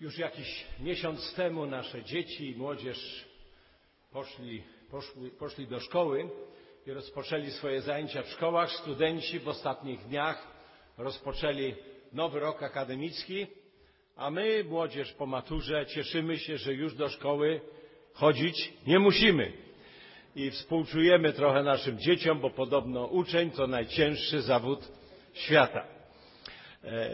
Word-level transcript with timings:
Już 0.00 0.18
jakiś 0.18 0.64
miesiąc 0.80 1.34
temu 1.34 1.66
nasze 1.66 2.04
dzieci 2.04 2.50
i 2.50 2.56
młodzież 2.56 3.24
poszli, 4.12 4.62
poszli, 5.38 5.66
do 5.66 5.80
szkoły 5.80 6.30
i 6.86 6.90
rozpoczęli 6.90 7.50
swoje 7.50 7.80
zajęcia 7.80 8.22
w 8.22 8.28
szkołach. 8.28 8.72
Studenci 8.72 9.38
w 9.38 9.48
ostatnich 9.48 10.00
dniach 10.06 10.46
rozpoczęli 10.98 11.74
nowy 12.12 12.40
rok 12.40 12.62
akademicki, 12.62 13.46
a 14.16 14.30
my, 14.30 14.64
młodzież 14.64 15.12
po 15.12 15.26
maturze, 15.26 15.86
cieszymy 15.86 16.38
się, 16.38 16.58
że 16.58 16.74
już 16.74 16.94
do 16.94 17.08
szkoły 17.08 17.60
chodzić 18.12 18.72
nie 18.86 18.98
musimy. 18.98 19.52
I 20.36 20.50
współczujemy 20.50 21.32
trochę 21.32 21.62
naszym 21.62 21.98
dzieciom, 21.98 22.40
bo 22.40 22.50
podobno 22.50 23.06
uczeń 23.06 23.50
to 23.50 23.66
najcięższy 23.66 24.42
zawód 24.42 24.88
świata. 25.32 25.99
E, 26.84 27.10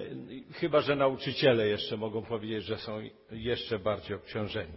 chyba, 0.52 0.80
że 0.80 0.96
nauczyciele 0.96 1.68
jeszcze 1.68 1.96
mogą 1.96 2.22
powiedzieć, 2.22 2.64
że 2.64 2.78
są 2.78 3.00
jeszcze 3.30 3.78
bardziej 3.78 4.16
obciążeni. 4.16 4.72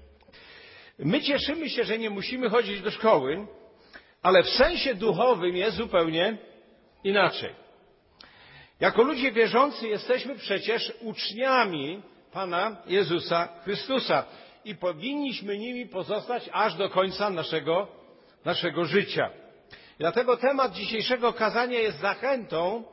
My 0.99 1.21
cieszymy 1.21 1.69
się, 1.69 1.83
że 1.83 1.97
nie 1.97 2.09
musimy 2.09 2.49
chodzić 2.49 2.81
do 2.81 2.91
szkoły, 2.91 3.47
ale 4.21 4.43
w 4.43 4.49
sensie 4.49 4.95
duchowym 4.95 5.55
jest 5.55 5.77
zupełnie 5.77 6.37
inaczej. 7.03 7.49
Jako 8.79 9.03
ludzie 9.03 9.31
wierzący 9.31 9.87
jesteśmy 9.87 10.35
przecież 10.35 10.93
uczniami 11.01 12.01
Pana 12.31 12.77
Jezusa 12.87 13.49
Chrystusa 13.63 14.25
i 14.65 14.75
powinniśmy 14.75 15.57
nimi 15.57 15.85
pozostać 15.85 16.49
aż 16.51 16.75
do 16.75 16.89
końca 16.89 17.29
naszego, 17.29 17.87
naszego 18.45 18.85
życia. 18.85 19.29
Dlatego 19.99 20.37
temat 20.37 20.73
dzisiejszego 20.73 21.33
kazania 21.33 21.79
jest 21.79 21.99
zachętą 21.99 22.83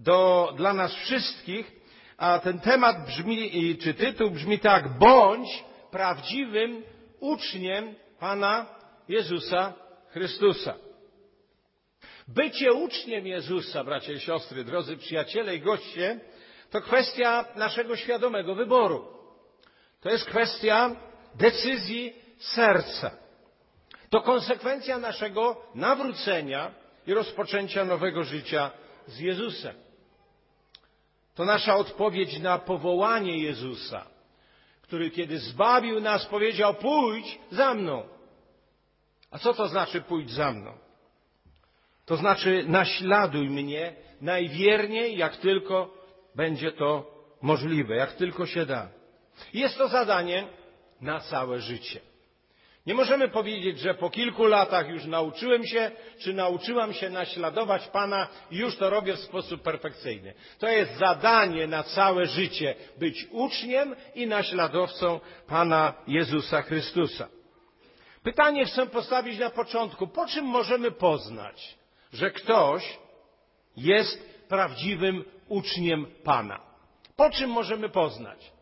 do, 0.00 0.52
dla 0.56 0.72
nas 0.72 0.94
wszystkich, 0.94 1.72
a 2.16 2.38
ten 2.38 2.60
temat 2.60 3.06
brzmi, 3.06 3.76
czy 3.78 3.94
tytuł 3.94 4.30
brzmi 4.30 4.58
tak, 4.58 4.98
bądź 4.98 5.64
prawdziwym 5.90 6.82
uczniem 7.20 7.94
Pana 8.18 8.66
Jezusa 9.08 9.72
Chrystusa. 10.10 10.74
Bycie 12.28 12.72
uczniem 12.72 13.26
Jezusa, 13.26 13.84
bracia 13.84 14.12
i 14.12 14.20
siostry, 14.20 14.64
drodzy 14.64 14.96
przyjaciele 14.96 15.56
i 15.56 15.60
goście, 15.60 16.20
to 16.70 16.80
kwestia 16.80 17.44
naszego 17.56 17.96
świadomego 17.96 18.54
wyboru. 18.54 19.04
To 20.00 20.10
jest 20.10 20.24
kwestia 20.24 20.96
decyzji 21.34 22.12
serca. 22.38 23.10
To 24.10 24.20
konsekwencja 24.20 24.98
naszego 24.98 25.62
nawrócenia 25.74 26.74
i 27.06 27.14
rozpoczęcia 27.14 27.84
nowego 27.84 28.24
życia 28.24 28.70
z 29.06 29.18
Jezusem. 29.18 29.89
To 31.40 31.44
nasza 31.44 31.76
odpowiedź 31.76 32.38
na 32.38 32.58
powołanie 32.58 33.38
Jezusa, 33.38 34.06
który 34.82 35.10
kiedy 35.10 35.38
zbawił 35.38 36.00
nas 36.00 36.26
powiedział 36.26 36.74
pójdź 36.74 37.38
za 37.50 37.74
mną. 37.74 38.02
A 39.30 39.38
co 39.38 39.54
to 39.54 39.68
znaczy 39.68 40.00
pójdź 40.00 40.30
za 40.30 40.52
mną? 40.52 40.72
To 42.06 42.16
znaczy 42.16 42.64
naśladuj 42.66 43.50
mnie 43.50 43.94
najwierniej, 44.20 45.16
jak 45.16 45.36
tylko 45.36 45.94
będzie 46.34 46.72
to 46.72 47.10
możliwe, 47.42 47.96
jak 47.96 48.12
tylko 48.12 48.46
się 48.46 48.66
da. 48.66 48.88
Jest 49.54 49.78
to 49.78 49.88
zadanie 49.88 50.48
na 51.00 51.20
całe 51.20 51.60
życie. 51.60 52.00
Nie 52.86 52.94
możemy 52.94 53.28
powiedzieć, 53.28 53.78
że 53.78 53.94
po 53.94 54.10
kilku 54.10 54.46
latach 54.46 54.88
już 54.88 55.04
nauczyłem 55.04 55.66
się, 55.66 55.90
czy 56.18 56.34
nauczyłam 56.34 56.92
się 56.92 57.10
naśladować 57.10 57.88
Pana 57.88 58.28
i 58.50 58.56
już 58.56 58.76
to 58.76 58.90
robię 58.90 59.14
w 59.14 59.20
sposób 59.20 59.62
perfekcyjny. 59.62 60.34
To 60.58 60.68
jest 60.68 60.98
zadanie 60.98 61.66
na 61.66 61.82
całe 61.82 62.26
życie 62.26 62.74
być 62.98 63.26
uczniem 63.30 63.96
i 64.14 64.26
naśladowcą 64.26 65.20
Pana 65.46 65.94
Jezusa 66.06 66.62
Chrystusa. 66.62 67.28
Pytanie 68.22 68.64
chcę 68.64 68.86
postawić 68.86 69.38
na 69.38 69.50
początku. 69.50 70.06
Po 70.06 70.26
czym 70.26 70.44
możemy 70.44 70.90
poznać, 70.90 71.76
że 72.12 72.30
ktoś 72.30 72.98
jest 73.76 74.46
prawdziwym 74.48 75.24
uczniem 75.48 76.06
Pana? 76.24 76.60
Po 77.16 77.30
czym 77.30 77.50
możemy 77.50 77.88
poznać? 77.88 78.52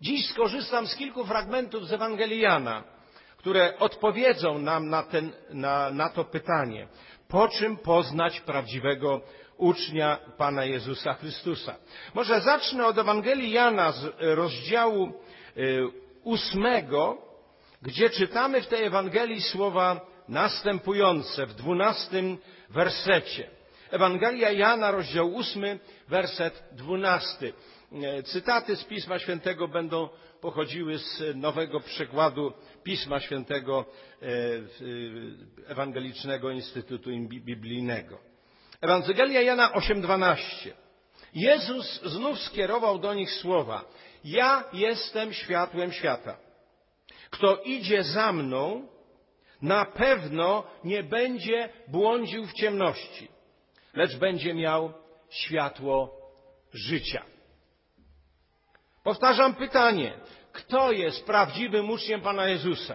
Dziś 0.00 0.26
skorzystam 0.30 0.86
z 0.86 0.96
kilku 0.96 1.24
fragmentów 1.24 1.86
z 1.86 1.92
Ewangelii 1.92 2.40
Jana, 2.40 2.93
które 3.44 3.78
odpowiedzą 3.78 4.58
nam 4.58 4.88
na, 4.90 5.02
ten, 5.02 5.32
na, 5.50 5.90
na 5.90 6.08
to 6.08 6.24
pytanie. 6.24 6.88
Po 7.28 7.48
czym 7.48 7.76
poznać 7.76 8.40
prawdziwego 8.40 9.20
ucznia 9.56 10.18
Pana 10.36 10.64
Jezusa 10.64 11.14
Chrystusa? 11.14 11.74
Może 12.14 12.40
zacznę 12.40 12.86
od 12.86 12.98
Ewangelii 12.98 13.50
Jana 13.50 13.92
z 13.92 14.06
rozdziału 14.20 15.12
y, 15.56 15.82
ósmego, 16.22 17.18
gdzie 17.82 18.10
czytamy 18.10 18.62
w 18.62 18.66
tej 18.66 18.84
Ewangelii 18.84 19.42
słowa 19.42 20.00
następujące 20.28 21.46
w 21.46 21.54
dwunastym 21.54 22.38
wersecie. 22.70 23.50
Ewangelia 23.90 24.50
Jana, 24.50 24.90
rozdział 24.90 25.34
ósmy, 25.34 25.78
werset 26.08 26.64
dwunasty. 26.72 27.52
E, 28.02 28.22
cytaty 28.22 28.76
z 28.76 28.84
Pisma 28.84 29.18
Świętego 29.18 29.68
będą 29.68 30.08
pochodziły 30.44 30.98
z 30.98 31.22
nowego 31.34 31.80
przekładu 31.80 32.52
Pisma 32.82 33.20
Świętego 33.20 33.84
e, 34.22 34.26
e, 34.26 35.70
Ewangelicznego 35.70 36.50
Instytutu 36.50 37.10
Biblijnego. 37.28 38.18
Ewangelia 38.80 39.40
Jana 39.42 39.72
8:12. 39.72 40.70
Jezus 41.34 42.02
znów 42.02 42.40
skierował 42.40 42.98
do 42.98 43.14
nich 43.14 43.30
słowa: 43.30 43.84
Ja 44.24 44.64
jestem 44.72 45.32
światłem 45.32 45.92
świata. 45.92 46.36
Kto 47.30 47.62
idzie 47.62 48.02
za 48.02 48.32
mną, 48.32 48.88
na 49.62 49.84
pewno 49.84 50.64
nie 50.84 51.02
będzie 51.02 51.68
błądził 51.88 52.46
w 52.46 52.52
ciemności, 52.52 53.28
lecz 53.94 54.16
będzie 54.16 54.54
miał 54.54 54.92
światło 55.30 56.16
życia. 56.72 57.33
Powtarzam 59.04 59.54
pytanie, 59.54 60.12
kto 60.52 60.92
jest 60.92 61.26
prawdziwym 61.26 61.90
uczniem 61.90 62.20
Pana 62.20 62.48
Jezusa? 62.48 62.94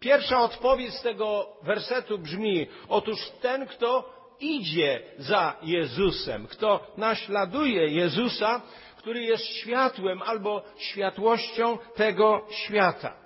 Pierwsza 0.00 0.40
odpowiedź 0.40 0.94
z 0.94 1.02
tego 1.02 1.46
wersetu 1.62 2.18
brzmi, 2.18 2.66
otóż 2.88 3.30
ten, 3.42 3.66
kto 3.66 4.14
idzie 4.40 5.02
za 5.18 5.56
Jezusem, 5.62 6.46
kto 6.46 6.86
naśladuje 6.96 7.88
Jezusa, 7.88 8.62
który 8.96 9.22
jest 9.22 9.44
światłem 9.44 10.22
albo 10.22 10.62
światłością 10.78 11.78
tego 11.94 12.46
świata. 12.50 13.16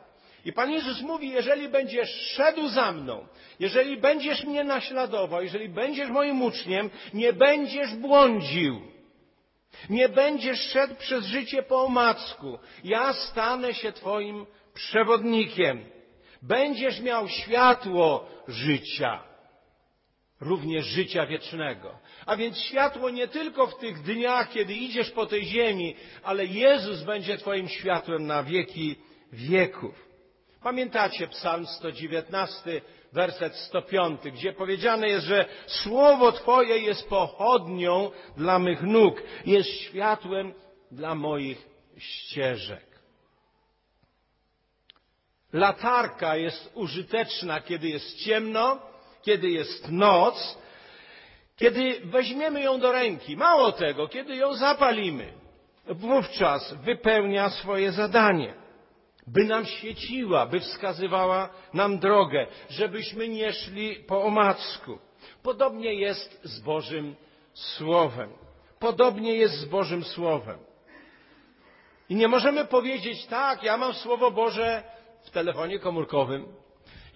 I 0.45 0.53
Pan 0.53 0.71
Jezus 0.71 1.01
mówi, 1.01 1.29
jeżeli 1.29 1.69
będziesz 1.69 2.11
szedł 2.11 2.69
za 2.69 2.93
mną, 2.93 3.27
jeżeli 3.61 3.97
będziesz 3.97 4.45
mnie 4.45 4.65
naśladował, 4.65 5.43
jeżeli 5.43 5.69
będziesz 5.69 6.09
moim 6.11 6.43
uczniem, 6.43 6.91
nie 7.15 7.33
będziesz 7.33 7.95
błądził. 7.95 8.98
Nie 9.91 10.09
będziesz 10.09 10.61
szedł 10.61 10.95
przez 10.95 11.25
życie 11.25 11.63
po 11.63 11.83
omacku. 11.83 12.59
Ja 12.85 13.13
stanę 13.13 13.75
się 13.75 13.93
Twoim 13.93 14.47
przewodnikiem. 14.75 15.85
Będziesz 16.43 17.01
miał 17.01 17.29
światło 17.29 18.29
życia, 18.49 19.23
również 20.41 20.87
życia 20.87 21.27
wiecznego. 21.27 21.99
A 22.27 22.37
więc 22.37 22.59
światło 22.59 23.11
nie 23.11 23.29
tylko 23.29 23.67
w 23.67 23.79
tych 23.79 24.03
dniach, 24.03 24.51
kiedy 24.51 24.75
idziesz 24.75 25.11
po 25.11 25.27
tej 25.27 25.45
ziemi, 25.45 25.97
ale 26.23 26.47
Jezus 26.47 27.03
będzie 27.03 27.39
Twoim 27.39 27.69
światłem 27.69 28.27
na 28.27 28.43
wieki 28.43 28.97
wieków. 29.33 30.09
Pamiętacie 30.63 31.29
Psalm 31.29 31.67
119, 31.67 32.81
werset 33.13 33.57
105, 33.57 34.21
gdzie 34.33 34.53
powiedziane 34.53 35.09
jest, 35.09 35.27
że 35.27 35.45
Słowo 35.67 36.33
Twoje 36.33 36.79
jest 36.79 37.09
pochodnią 37.09 38.11
dla 38.37 38.59
mych 38.59 38.83
nóg, 38.83 39.23
jest 39.47 39.71
światłem 39.71 40.55
dla 40.91 41.15
moich 41.15 41.69
ścieżek. 41.99 42.89
Latarka 45.53 46.37
jest 46.37 46.71
użyteczna, 46.75 47.61
kiedy 47.61 47.89
jest 47.89 48.17
ciemno, 48.17 48.79
kiedy 49.23 49.49
jest 49.49 49.91
noc, 49.91 50.59
kiedy 51.57 52.01
weźmiemy 52.05 52.63
ją 52.63 52.81
do 52.81 52.93
ręki. 52.93 53.37
Mało 53.37 53.73
tego, 53.73 54.09
kiedy 54.09 54.37
ją 54.37 54.55
zapalimy, 54.55 55.33
wówczas 55.87 56.75
wypełnia 56.75 57.51
swoje 57.51 57.93
zadanie 57.93 58.68
by 59.33 59.45
nam 59.45 59.67
świeciła, 59.67 60.47
by 60.47 60.61
wskazywała 60.61 61.49
nam 61.75 61.99
drogę, 61.99 62.47
żebyśmy 62.71 63.29
nie 63.29 63.53
szli 63.53 63.95
po 63.95 64.23
omacku. 64.23 64.99
Podobnie 65.43 65.95
jest 65.95 66.41
z 66.43 66.61
Bożym 66.61 67.17
Słowem. 67.55 68.31
Podobnie 68.79 69.35
jest 69.35 69.55
z 69.55 69.65
Bożym 69.65 70.05
Słowem. 70.05 70.59
I 72.09 72.15
nie 72.15 72.29
możemy 72.29 72.65
powiedzieć, 72.65 73.27
tak, 73.27 73.63
ja 73.63 73.77
mam 73.77 73.95
Słowo 73.95 74.31
Boże 74.31 74.83
w 75.23 75.31
telefonie 75.31 75.79
komórkowym, 75.79 76.47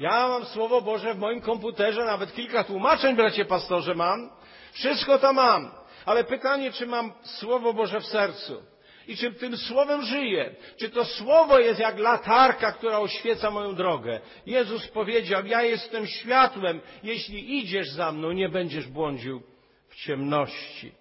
ja 0.00 0.28
mam 0.28 0.44
Słowo 0.44 0.82
Boże 0.82 1.14
w 1.14 1.18
moim 1.18 1.40
komputerze, 1.40 2.04
nawet 2.04 2.34
kilka 2.34 2.64
tłumaczeń, 2.64 3.16
bracie 3.16 3.44
pastorze, 3.44 3.94
mam. 3.94 4.30
Wszystko 4.72 5.18
to 5.18 5.32
mam. 5.32 5.70
Ale 6.06 6.24
pytanie, 6.24 6.72
czy 6.72 6.86
mam 6.86 7.12
Słowo 7.22 7.72
Boże 7.72 8.00
w 8.00 8.06
sercu? 8.06 8.71
I 9.08 9.16
czy 9.16 9.32
tym 9.32 9.56
słowem 9.56 10.04
żyję? 10.04 10.54
Czy 10.76 10.90
to 10.90 11.04
słowo 11.04 11.58
jest 11.58 11.80
jak 11.80 11.98
latarka, 11.98 12.72
która 12.72 12.98
oświeca 12.98 13.50
moją 13.50 13.74
drogę? 13.74 14.20
Jezus 14.46 14.88
powiedział, 14.88 15.46
ja 15.46 15.62
jestem 15.62 16.06
światłem. 16.06 16.80
Jeśli 17.02 17.58
idziesz 17.58 17.90
za 17.90 18.12
mną, 18.12 18.32
nie 18.32 18.48
będziesz 18.48 18.86
błądził 18.86 19.42
w 19.88 19.96
ciemności. 19.96 20.92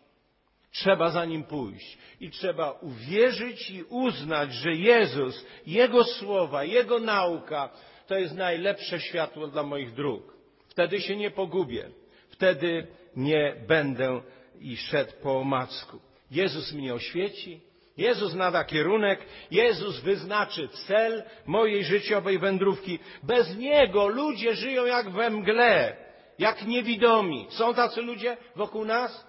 Trzeba 0.72 1.10
za 1.10 1.26
nim 1.26 1.44
pójść 1.44 1.98
i 2.20 2.30
trzeba 2.30 2.72
uwierzyć 2.72 3.70
i 3.70 3.84
uznać, 3.84 4.54
że 4.54 4.76
Jezus, 4.76 5.46
Jego 5.68 6.04
słowa, 6.04 6.64
Jego 6.64 7.00
nauka 7.00 7.70
to 8.08 8.18
jest 8.18 8.36
najlepsze 8.36 9.00
światło 9.00 9.48
dla 9.48 9.64
moich 9.64 9.94
dróg. 9.94 10.34
Wtedy 10.68 11.02
się 11.02 11.16
nie 11.16 11.32
pogubię. 11.32 11.90
Wtedy 12.30 12.88
nie 13.16 13.56
będę 13.68 14.22
i 14.60 14.78
szedł 14.78 15.12
po 15.24 15.40
omacku. 15.40 16.00
Jezus 16.32 16.74
mnie 16.74 16.94
oświeci, 16.94 17.62
Jezus 17.98 18.34
nada 18.34 18.64
kierunek, 18.64 19.26
Jezus 19.52 20.00
wyznaczy 20.00 20.68
cel 20.88 21.24
mojej 21.46 21.84
życiowej 21.84 22.40
wędrówki. 22.40 23.00
Bez 23.24 23.58
Niego 23.58 24.08
ludzie 24.08 24.56
żyją 24.56 24.86
jak 24.86 25.10
we 25.10 25.30
mgle, 25.30 25.96
jak 26.40 26.68
niewidomi. 26.68 27.48
Są 27.50 27.74
tacy 27.74 28.02
ludzie 28.02 28.38
wokół 28.56 28.86
nas? 28.86 29.26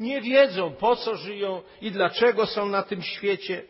Nie 0.00 0.20
wiedzą, 0.20 0.72
po 0.72 0.96
co 0.96 1.16
żyją 1.16 1.62
i 1.80 1.90
dlaczego 1.90 2.46
są 2.46 2.66
na 2.66 2.82
tym 2.82 3.02
świecie. 3.02 3.62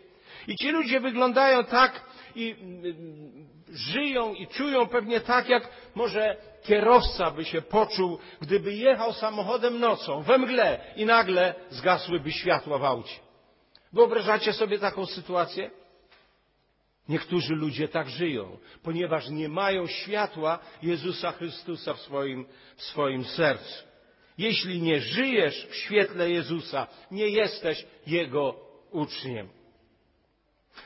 I 0.48 0.56
ci 0.56 0.70
ludzie 0.70 1.00
wyglądają 1.00 1.64
tak 1.64 2.04
i 2.34 2.56
mm, 2.60 3.48
żyją 3.68 4.34
i 4.34 4.46
czują 4.46 4.86
pewnie 4.86 5.20
tak, 5.20 5.48
jak 5.48 5.68
może 5.94 6.36
kierowca 6.62 7.30
by 7.30 7.44
się 7.44 7.62
poczuł, 7.62 8.18
gdyby 8.40 8.72
jechał 8.72 9.12
samochodem 9.12 9.80
nocą, 9.80 10.22
we 10.22 10.38
mgle 10.38 10.80
i 10.96 11.04
nagle 11.04 11.54
zgasłyby 11.70 12.32
światła 12.32 12.78
w 12.78 12.84
aucie. 12.84 13.27
Wyobrażacie 13.92 14.52
sobie 14.52 14.78
taką 14.78 15.06
sytuację? 15.06 15.70
Niektórzy 17.08 17.54
ludzie 17.54 17.88
tak 17.88 18.08
żyją, 18.08 18.58
ponieważ 18.82 19.28
nie 19.28 19.48
mają 19.48 19.86
światła 19.86 20.58
Jezusa 20.82 21.32
Chrystusa 21.32 21.94
w 21.94 22.00
swoim, 22.00 22.46
w 22.76 22.82
swoim 22.82 23.24
sercu. 23.24 23.84
Jeśli 24.38 24.82
nie 24.82 25.00
żyjesz 25.00 25.66
w 25.70 25.74
świetle 25.74 26.30
Jezusa, 26.30 26.86
nie 27.10 27.28
jesteś 27.28 27.86
Jego 28.06 28.54
uczniem. 28.90 29.48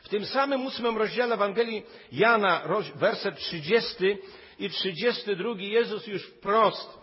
W 0.03 0.09
tym 0.09 0.27
samym 0.27 0.67
ósmym 0.67 0.97
rozdziale 0.97 1.35
Ewangelii 1.35 1.83
Jana, 2.13 2.63
werset 2.95 3.37
30 3.37 3.95
i 4.59 4.71
32, 4.71 5.55
Jezus 5.59 6.07
już 6.07 6.27
wprost 6.27 6.99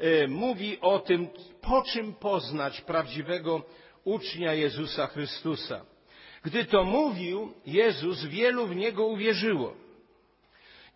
y, 0.00 0.28
mówi 0.28 0.78
o 0.80 0.98
tym, 0.98 1.28
po 1.60 1.82
czym 1.82 2.14
poznać 2.14 2.80
prawdziwego 2.80 3.62
ucznia 4.06 4.54
Jezusa 4.54 5.06
Chrystusa. 5.06 5.84
Gdy 6.44 6.64
to 6.64 6.84
mówił, 6.84 7.52
Jezus 7.66 8.24
wielu 8.24 8.66
w 8.66 8.76
Niego 8.76 9.06
uwierzyło. 9.06 9.74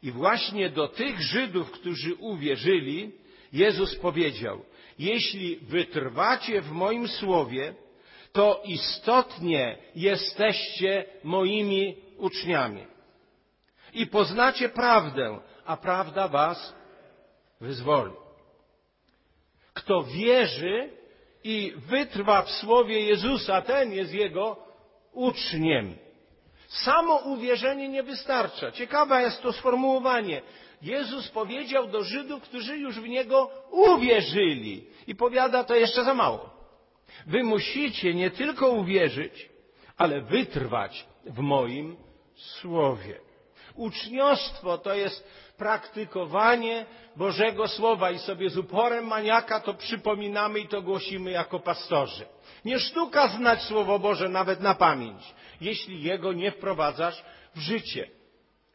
I 0.02 0.10
właśnie 0.10 0.70
do 0.70 0.88
tych 0.88 1.20
Żydów, 1.20 1.70
którzy 1.70 2.14
uwierzyli, 2.14 3.12
Jezus 3.52 3.96
powiedział, 3.96 4.64
jeśli 4.98 5.56
wytrwacie 5.56 6.60
w 6.60 6.70
moim 6.70 7.08
słowie, 7.08 7.74
to 8.32 8.62
istotnie 8.64 9.78
jesteście 9.94 11.04
moimi 11.24 11.96
uczniami. 12.16 12.86
I 13.94 14.06
poznacie 14.06 14.68
prawdę, 14.68 15.38
a 15.64 15.76
prawda 15.76 16.28
was 16.28 16.74
wyzwoli. 17.60 18.12
Kto 19.74 20.02
wierzy 20.02 20.99
i 21.44 21.72
wytrwa 21.76 22.42
w 22.42 22.50
słowie 22.50 23.00
Jezusa, 23.00 23.62
ten 23.62 23.92
jest 23.92 24.14
jego 24.14 24.56
uczniem. 25.12 25.94
Samo 26.68 27.16
uwierzenie 27.16 27.88
nie 27.88 28.02
wystarcza. 28.02 28.72
Ciekawe 28.72 29.22
jest 29.22 29.42
to 29.42 29.52
sformułowanie. 29.52 30.42
Jezus 30.82 31.28
powiedział 31.28 31.88
do 31.88 32.04
Żydów, 32.04 32.42
którzy 32.42 32.78
już 32.78 33.00
w 33.00 33.08
Niego 33.08 33.50
uwierzyli. 33.70 34.86
I 35.06 35.14
powiada, 35.14 35.64
to 35.64 35.74
jeszcze 35.74 36.04
za 36.04 36.14
mało. 36.14 36.50
Wy 37.26 37.42
musicie 37.42 38.14
nie 38.14 38.30
tylko 38.30 38.68
uwierzyć, 38.68 39.48
ale 39.96 40.20
wytrwać 40.20 41.06
w 41.26 41.38
moim 41.38 41.96
słowie. 42.34 43.29
Uczniostwo 43.74 44.78
to 44.78 44.94
jest 44.94 45.28
praktykowanie 45.56 46.86
Bożego 47.16 47.68
Słowa 47.68 48.10
i 48.10 48.18
sobie 48.18 48.50
z 48.50 48.58
uporem 48.58 49.06
maniaka 49.06 49.60
to 49.60 49.74
przypominamy 49.74 50.58
i 50.58 50.68
to 50.68 50.82
głosimy 50.82 51.30
jako 51.30 51.60
pastorzy. 51.60 52.24
Nie 52.64 52.78
sztuka 52.78 53.28
znać 53.28 53.62
Słowo 53.62 53.98
Boże 53.98 54.28
nawet 54.28 54.60
na 54.60 54.74
pamięć, 54.74 55.34
jeśli 55.60 56.02
jego 56.02 56.32
nie 56.32 56.52
wprowadzasz 56.52 57.24
w 57.54 57.60
życie. 57.60 58.08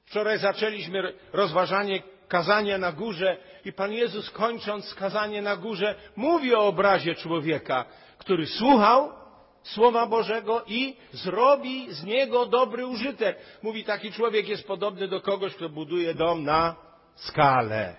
Wczoraj 0.05 0.37
zaczęliśmy 0.37 1.13
rozważanie 1.33 2.03
kazania 2.27 2.77
na 2.77 2.91
górze 2.91 3.37
i 3.65 3.73
Pan 3.73 3.93
Jezus 3.93 4.29
kończąc 4.29 4.93
kazanie 4.93 5.41
na 5.41 5.55
górze 5.55 5.95
mówi 6.15 6.55
o 6.55 6.67
obrazie 6.67 7.15
człowieka, 7.15 7.85
który 8.17 8.47
słuchał 8.47 9.24
Słowa 9.65 10.07
Bożego 10.07 10.63
i 10.67 10.95
zrobi 11.11 11.93
z 11.93 12.03
niego 12.03 12.45
dobry 12.45 12.85
użytek. 12.85 13.37
Mówi, 13.63 13.83
taki 13.83 14.11
człowiek 14.11 14.47
jest 14.47 14.67
podobny 14.67 15.07
do 15.07 15.21
kogoś, 15.21 15.55
kto 15.55 15.69
buduje 15.69 16.13
dom 16.13 16.43
na 16.43 16.75
skalę. 17.15 17.95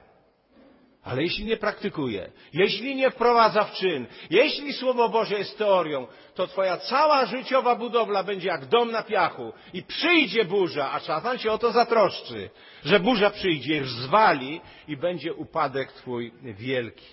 Ale 1.05 1.23
jeśli 1.23 1.45
nie 1.45 1.57
praktykuje, 1.57 2.33
jeśli 2.53 2.97
nie 2.97 3.11
wprowadza 3.11 3.65
w 3.65 3.73
czyn, 3.73 4.07
jeśli 4.31 4.73
Słowo 4.73 5.09
Boże 5.09 5.39
jest 5.39 5.59
teorią, 5.59 6.07
to 6.35 6.47
twoja 6.47 6.77
cała 6.77 7.27
życiowa 7.27 7.77
budowla 7.77 8.23
będzie 8.23 8.49
jak 8.49 8.67
dom 8.67 8.91
na 8.91 9.03
piachu 9.03 9.53
i 9.73 9.83
przyjdzie 9.83 10.45
burza, 10.45 10.93
a 10.93 11.01
szatan 11.01 11.39
się 11.39 11.53
o 11.53 11.59
to 11.59 11.73
zatroszczy, 11.73 12.51
że 12.85 13.01
burza 13.01 13.31
przyjdzie, 13.31 13.85
zwali 13.85 14.61
i 14.89 14.97
będzie 14.97 15.35
upadek 15.35 15.93
twój 15.93 16.33
wielki. 16.43 17.07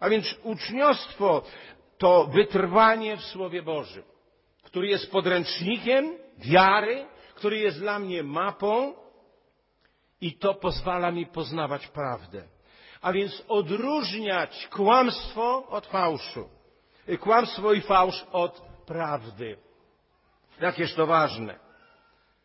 A 0.00 0.08
więc 0.08 0.34
uczniostwo 0.42 1.42
to 1.98 2.26
wytrwanie 2.26 3.16
w 3.16 3.24
Słowie 3.24 3.62
Bożym, 3.62 4.02
który 4.62 4.88
jest 4.88 5.10
podręcznikiem 5.10 6.18
wiary, 6.38 7.06
który 7.34 7.58
jest 7.58 7.78
dla 7.78 7.98
mnie 7.98 8.22
mapą 8.22 8.94
i 10.20 10.38
to 10.38 10.54
pozwala 10.54 11.10
mi 11.10 11.26
poznawać 11.26 11.86
prawdę. 11.86 12.42
A 13.02 13.12
więc 13.12 13.42
odróżniać 13.48 14.68
kłamstwo 14.72 15.66
od 15.68 15.86
fałszu. 15.86 16.48
Kłamstwo 17.20 17.72
i 17.72 17.80
fałsz 17.80 18.26
od 18.32 18.62
prawdy. 18.86 19.56
Jakież 20.60 20.94
to 20.94 21.06
ważne. 21.06 21.58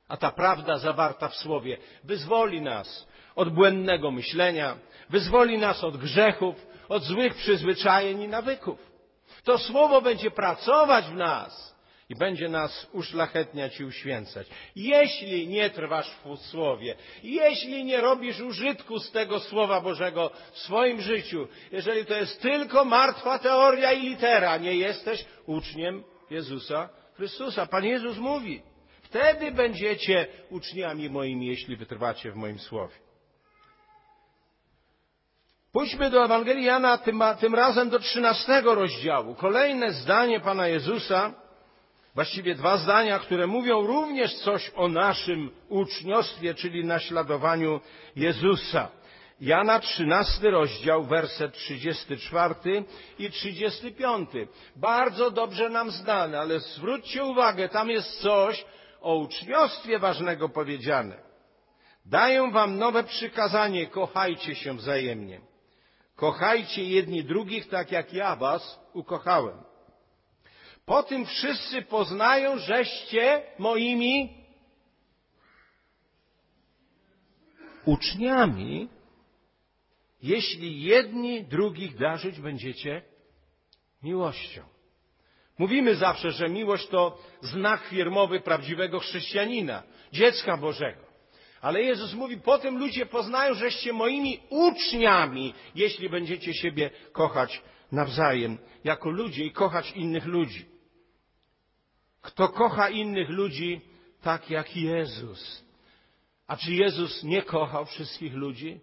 A 0.07 0.17
ta 0.17 0.31
prawda 0.31 0.77
zawarta 0.77 1.27
w 1.27 1.35
Słowie 1.35 1.77
wyzwoli 2.03 2.61
nas 2.61 3.07
od 3.35 3.49
błędnego 3.49 4.11
myślenia, 4.11 4.77
wyzwoli 5.09 5.57
nas 5.57 5.83
od 5.83 5.97
grzechów, 5.97 6.55
od 6.89 7.03
złych 7.03 7.35
przyzwyczajeń 7.35 8.21
i 8.21 8.27
nawyków. 8.27 8.90
To 9.43 9.57
słowo 9.57 10.01
będzie 10.01 10.31
pracować 10.31 11.05
w 11.05 11.15
nas 11.15 11.75
i 12.09 12.15
będzie 12.15 12.49
nas 12.49 12.87
uszlachetniać 12.93 13.79
i 13.79 13.85
uświęcać. 13.85 14.47
Jeśli 14.75 15.47
nie 15.47 15.69
trwasz 15.69 16.11
w 16.25 16.37
słowie, 16.37 16.95
jeśli 17.23 17.83
nie 17.83 18.01
robisz 18.01 18.39
użytku 18.39 18.99
z 18.99 19.11
tego 19.11 19.39
słowa 19.39 19.81
Bożego 19.81 20.31
w 20.51 20.57
swoim 20.57 21.01
życiu, 21.01 21.47
jeżeli 21.71 22.05
to 22.05 22.15
jest 22.15 22.41
tylko 22.41 22.85
martwa 22.85 23.39
teoria 23.39 23.91
i 23.91 24.09
litera, 24.09 24.57
nie 24.57 24.75
jesteś 24.75 25.25
uczniem 25.45 26.03
Jezusa 26.29 26.89
Chrystusa. 27.15 27.65
Pan 27.65 27.85
Jezus 27.85 28.17
mówi, 28.17 28.61
wtedy 29.01 29.51
będziecie 29.51 30.27
uczniami 30.49 31.09
moimi, 31.09 31.47
jeśli 31.47 31.75
wytrwacie 31.75 32.31
w 32.31 32.35
moim 32.35 32.59
słowie. 32.59 32.95
Pójdźmy 35.71 36.09
do 36.09 36.25
Ewangelii 36.25 36.65
Jana, 36.65 36.97
tym, 36.97 37.23
tym 37.39 37.55
razem 37.55 37.89
do 37.89 37.99
trzynastego 37.99 38.75
rozdziału. 38.75 39.35
Kolejne 39.35 39.91
zdanie 39.91 40.39
Pana 40.39 40.67
Jezusa, 40.67 41.33
właściwie 42.15 42.55
dwa 42.55 42.77
zdania, 42.77 43.19
które 43.19 43.47
mówią 43.47 43.87
również 43.87 44.35
coś 44.35 44.71
o 44.75 44.87
naszym 44.87 45.51
uczniostwie, 45.69 46.53
czyli 46.53 46.85
naśladowaniu 46.85 47.79
Jezusa. 48.15 48.87
Jana 49.41 49.79
trzynasty 49.79 50.51
rozdział, 50.51 51.03
werset 51.03 51.53
trzydziesty 51.53 52.17
czwarty 52.17 52.83
i 53.19 53.29
trzydziesty 53.31 53.91
piąty. 53.91 54.47
Bardzo 54.75 55.31
dobrze 55.31 55.69
nam 55.69 55.91
znane, 55.91 56.39
ale 56.39 56.59
zwróćcie 56.59 57.23
uwagę, 57.23 57.69
tam 57.69 57.89
jest 57.89 58.21
coś 58.21 58.65
o 59.01 59.15
uczniostwie 59.15 59.99
ważnego 59.99 60.49
powiedziane. 60.49 61.15
Daję 62.05 62.51
wam 62.51 62.77
nowe 62.77 63.03
przykazanie, 63.03 63.87
kochajcie 63.87 64.55
się 64.55 64.73
wzajemnie. 64.77 65.50
Kochajcie 66.15 66.83
jedni 66.83 67.23
drugich 67.23 67.69
tak 67.69 67.91
jak 67.91 68.13
ja 68.13 68.35
was 68.35 68.79
ukochałem. 68.93 69.57
Po 70.85 71.03
tym 71.03 71.25
wszyscy 71.25 71.81
poznają, 71.81 72.57
żeście 72.57 73.43
moimi 73.59 74.45
uczniami, 77.85 78.89
jeśli 80.23 80.81
jedni 80.81 81.43
drugich 81.43 81.97
darzyć 81.97 82.39
będziecie 82.39 83.01
miłością. 84.03 84.63
Mówimy 85.57 85.95
zawsze, 85.95 86.31
że 86.31 86.49
miłość 86.49 86.87
to 86.87 87.17
znak 87.41 87.81
firmowy 87.81 88.39
prawdziwego 88.39 88.99
chrześcijanina, 88.99 89.83
dziecka 90.11 90.57
Bożego. 90.57 91.10
Ale 91.61 91.81
Jezus 91.81 92.13
mówi, 92.13 92.37
potem 92.37 92.77
ludzie 92.77 93.05
poznają, 93.05 93.53
żeście 93.53 93.93
moimi 93.93 94.39
uczniami, 94.49 95.53
jeśli 95.75 96.09
będziecie 96.09 96.53
siebie 96.53 96.89
kochać 97.11 97.61
nawzajem, 97.91 98.57
jako 98.83 99.09
ludzie 99.09 99.45
i 99.45 99.51
kochać 99.51 99.91
innych 99.91 100.25
ludzi. 100.25 100.65
Kto 102.21 102.49
kocha 102.49 102.89
innych 102.89 103.29
ludzi 103.29 103.81
tak 104.21 104.49
jak 104.49 104.75
Jezus. 104.75 105.63
A 106.47 106.57
czy 106.57 106.73
Jezus 106.73 107.23
nie 107.23 107.41
kochał 107.41 107.85
wszystkich 107.85 108.33
ludzi? 108.33 108.79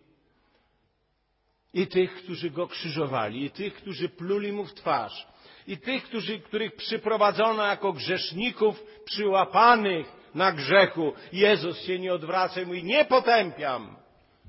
I 1.74 1.86
tych, 1.86 2.14
którzy 2.14 2.50
go 2.50 2.66
krzyżowali, 2.66 3.44
i 3.44 3.50
tych, 3.50 3.74
którzy 3.74 4.08
pluli 4.08 4.52
mu 4.52 4.64
w 4.64 4.74
twarz, 4.74 5.26
i 5.68 5.78
tych, 5.78 6.04
którzy, 6.04 6.38
których 6.38 6.76
przyprowadzono 6.76 7.64
jako 7.64 7.92
grzeszników 7.92 8.82
przyłapanych 9.04 10.12
na 10.34 10.52
grzechu. 10.52 11.12
Jezus 11.32 11.80
się 11.80 11.98
nie 11.98 12.12
odwraca 12.12 12.60
i 12.60 12.66
mówi, 12.66 12.84
nie 12.84 13.04
potępiam, 13.04 13.96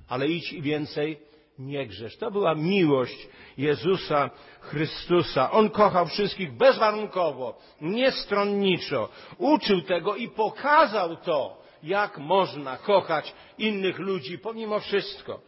ale 0.08 0.28
idź 0.28 0.54
i 0.54 0.62
więcej 0.62 1.20
nie 1.60 1.88
grzesz. 1.88 2.18
To 2.18 2.32
była 2.32 2.56
miłość 2.56 3.28
Jezusa 3.58 4.30
Chrystusa. 4.60 5.52
On 5.52 5.70
kochał 5.70 6.08
wszystkich 6.08 6.58
bezwarunkowo, 6.58 7.60
niestronniczo. 7.82 9.10
Uczył 9.38 9.82
tego 9.82 10.16
i 10.16 10.28
pokazał 10.28 11.16
to, 11.16 11.62
jak 11.84 12.18
można 12.18 12.78
kochać 12.78 13.34
innych 13.58 14.00
ludzi 14.00 14.38
pomimo 14.38 14.80
wszystko. 14.80 15.42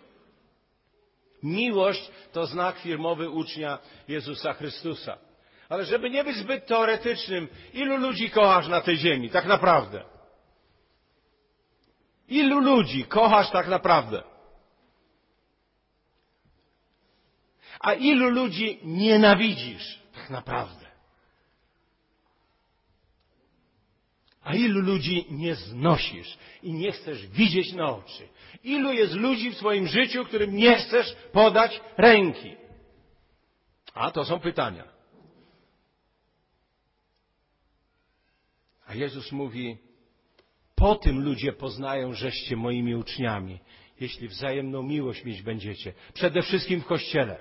Miłość 1.44 2.12
to 2.32 2.46
znak 2.46 2.80
firmowy 2.80 3.30
ucznia 3.30 3.80
Jezusa 4.08 4.54
Chrystusa. 4.54 5.31
Ale 5.72 5.86
żeby 5.86 6.10
nie 6.10 6.24
być 6.24 6.38
zbyt 6.38 6.66
teoretycznym, 6.68 7.48
ilu 7.74 7.98
ludzi 7.98 8.30
kochasz 8.30 8.68
na 8.68 8.82
tej 8.82 8.98
ziemi, 8.98 9.30
tak 9.30 9.46
naprawdę? 9.46 10.04
Ilu 12.28 12.60
ludzi 12.60 13.06
kochasz 13.06 13.52
tak 13.52 13.68
naprawdę? 13.68 14.24
A 17.80 17.94
ilu 17.94 18.30
ludzi 18.30 18.80
nienawidzisz 18.84 20.00
tak 20.14 20.30
naprawdę? 20.30 20.86
A 24.44 24.56
ilu 24.56 24.82
ludzi 24.82 25.26
nie 25.30 25.56
znosisz 25.56 26.38
i 26.64 26.74
nie 26.74 26.92
chcesz 26.92 27.28
widzieć 27.28 27.74
na 27.74 27.86
oczy? 27.86 28.28
Ilu 28.64 28.94
jest 28.94 29.14
ludzi 29.14 29.52
w 29.52 29.58
swoim 29.58 29.88
życiu, 29.88 30.26
którym 30.26 30.56
nie 30.56 30.76
chcesz 30.76 31.16
podać 31.32 31.82
ręki? 31.98 32.56
A 33.94 34.12
to 34.12 34.26
są 34.26 34.40
pytania. 34.40 35.01
A 38.92 38.96
Jezus 38.96 39.32
mówi, 39.32 39.78
po 40.76 40.96
tym 40.96 41.24
ludzie 41.24 41.54
poznają, 41.54 42.14
żeście 42.14 42.56
moimi 42.56 42.96
uczniami, 42.96 43.60
jeśli 44.00 44.28
wzajemną 44.28 44.84
miłość 44.84 45.26
mieć 45.26 45.42
będziecie. 45.42 45.94
Przede 46.14 46.42
wszystkim 46.42 46.82
w 46.82 46.86
Kościele. 46.86 47.38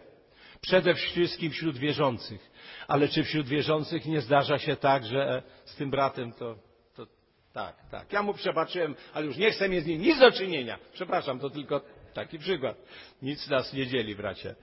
Przede 0.61 0.95
wszystkim 0.95 1.51
wśród 1.51 1.79
wierzących. 1.79 2.51
Ale 2.89 3.09
czy 3.09 3.25
wśród 3.25 3.49
wierzących 3.49 4.07
nie 4.07 4.21
zdarza 4.21 4.59
się 4.59 4.77
tak, 4.77 5.07
że 5.07 5.43
z 5.65 5.77
tym 5.77 5.91
bratem 5.91 6.33
to, 6.33 6.57
to 6.95 7.07
tak, 7.53 7.77
tak. 7.91 8.13
Ja 8.13 8.23
mu 8.23 8.35
przebaczyłem, 8.35 8.95
ale 9.13 9.27
już 9.27 9.37
nie 9.37 9.51
chcę 9.51 9.69
mieć 9.69 9.85
z 9.85 9.87
nim 9.87 10.03
nic 10.03 10.19
do 10.19 10.33
czynienia. 10.33 10.79
Przepraszam, 10.93 11.41
to 11.41 11.51
tylko 11.51 11.81
taki 12.15 12.39
przykład. 12.39 12.77
Nic 13.23 13.49
nas 13.49 13.73
nie 13.73 13.87
dzieli, 13.87 14.17
bracie. 14.17 14.55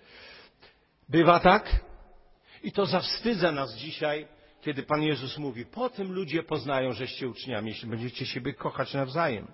Bywa 1.10 1.40
tak? 1.40 1.86
I 2.64 2.72
to 2.72 2.86
zawstydza 2.86 3.52
nas 3.52 3.76
dzisiaj, 3.76 4.28
kiedy 4.62 4.84
Pan 4.84 5.04
Jezus 5.04 5.38
mówi, 5.38 5.66
po 5.66 5.90
tym 5.90 6.14
ludzie 6.14 6.44
poznają, 6.44 6.94
żeście 6.94 7.30
uczniami, 7.30 7.70
jeśli 7.70 7.90
będziecie 7.90 8.26
siebie 8.26 8.54
kochać 8.54 8.94
nawzajem. 8.94 9.48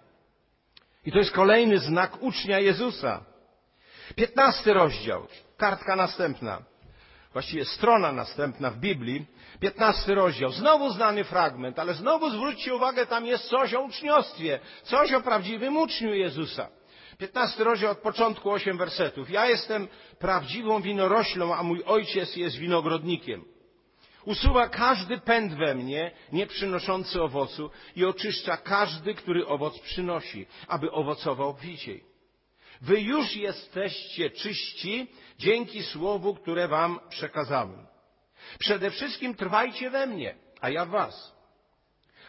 I 1.06 1.12
to 1.12 1.18
jest 1.18 1.32
kolejny 1.32 1.78
znak 1.78 2.22
ucznia 2.22 2.60
Jezusa. 2.60 3.26
Piętnasty 4.16 4.74
rozdział, 4.74 5.28
kartka 5.58 5.96
następna, 5.96 6.62
właściwie 7.34 7.66
strona 7.66 8.12
następna 8.12 8.72
w 8.72 8.78
Biblii, 8.78 9.26
piętnasty 9.60 10.16
rozdział, 10.16 10.52
znowu 10.52 10.90
znany 10.90 11.24
fragment, 11.24 11.80
ale 11.80 11.94
znowu 11.94 12.30
zwróćcie 12.30 12.76
uwagę, 12.76 13.06
tam 13.06 13.26
jest 13.26 13.44
coś 13.44 13.74
o 13.74 13.82
uczniostwie, 13.82 14.60
coś 14.84 15.14
o 15.14 15.22
prawdziwym 15.22 15.78
uczniu 15.78 16.14
Jezusa. 16.14 16.70
Piętnasty 17.18 17.64
rozdział 17.64 17.92
od 17.92 17.98
początku 17.98 18.52
osiem 18.52 18.78
wersetów. 18.78 19.30
Ja 19.30 19.46
jestem 19.46 19.88
prawdziwą 20.20 20.82
winoroślą, 20.82 21.56
a 21.56 21.64
mój 21.64 21.84
ojciec 21.84 22.36
jest 22.36 22.58
winogrodnikiem. 22.58 23.53
Usuwa 24.26 24.70
każdy 24.70 25.18
pęd 25.18 25.54
we 25.54 25.76
mnie, 25.76 26.12
nie 26.32 26.48
przynoszący 26.48 27.22
owocu 27.22 27.70
i 27.96 28.06
oczyszcza 28.06 28.58
każdy, 28.58 29.14
który 29.14 29.48
owoc 29.48 29.80
przynosi, 29.80 30.46
aby 30.68 30.92
owocował 30.92 31.50
obficiej. 31.50 32.04
Wy 32.82 33.02
już 33.02 33.36
jesteście 33.36 34.30
czyści 34.30 35.08
dzięki 35.40 35.84
słowu, 35.84 36.36
które 36.36 36.68
wam 36.68 37.00
przekazałem. 37.10 37.88
Przede 38.60 38.92
wszystkim 38.92 39.36
trwajcie 39.36 39.90
we 39.90 40.08
mnie, 40.08 40.36
a 40.62 40.70
ja 40.70 40.86
w 40.86 40.90
was. 40.90 41.34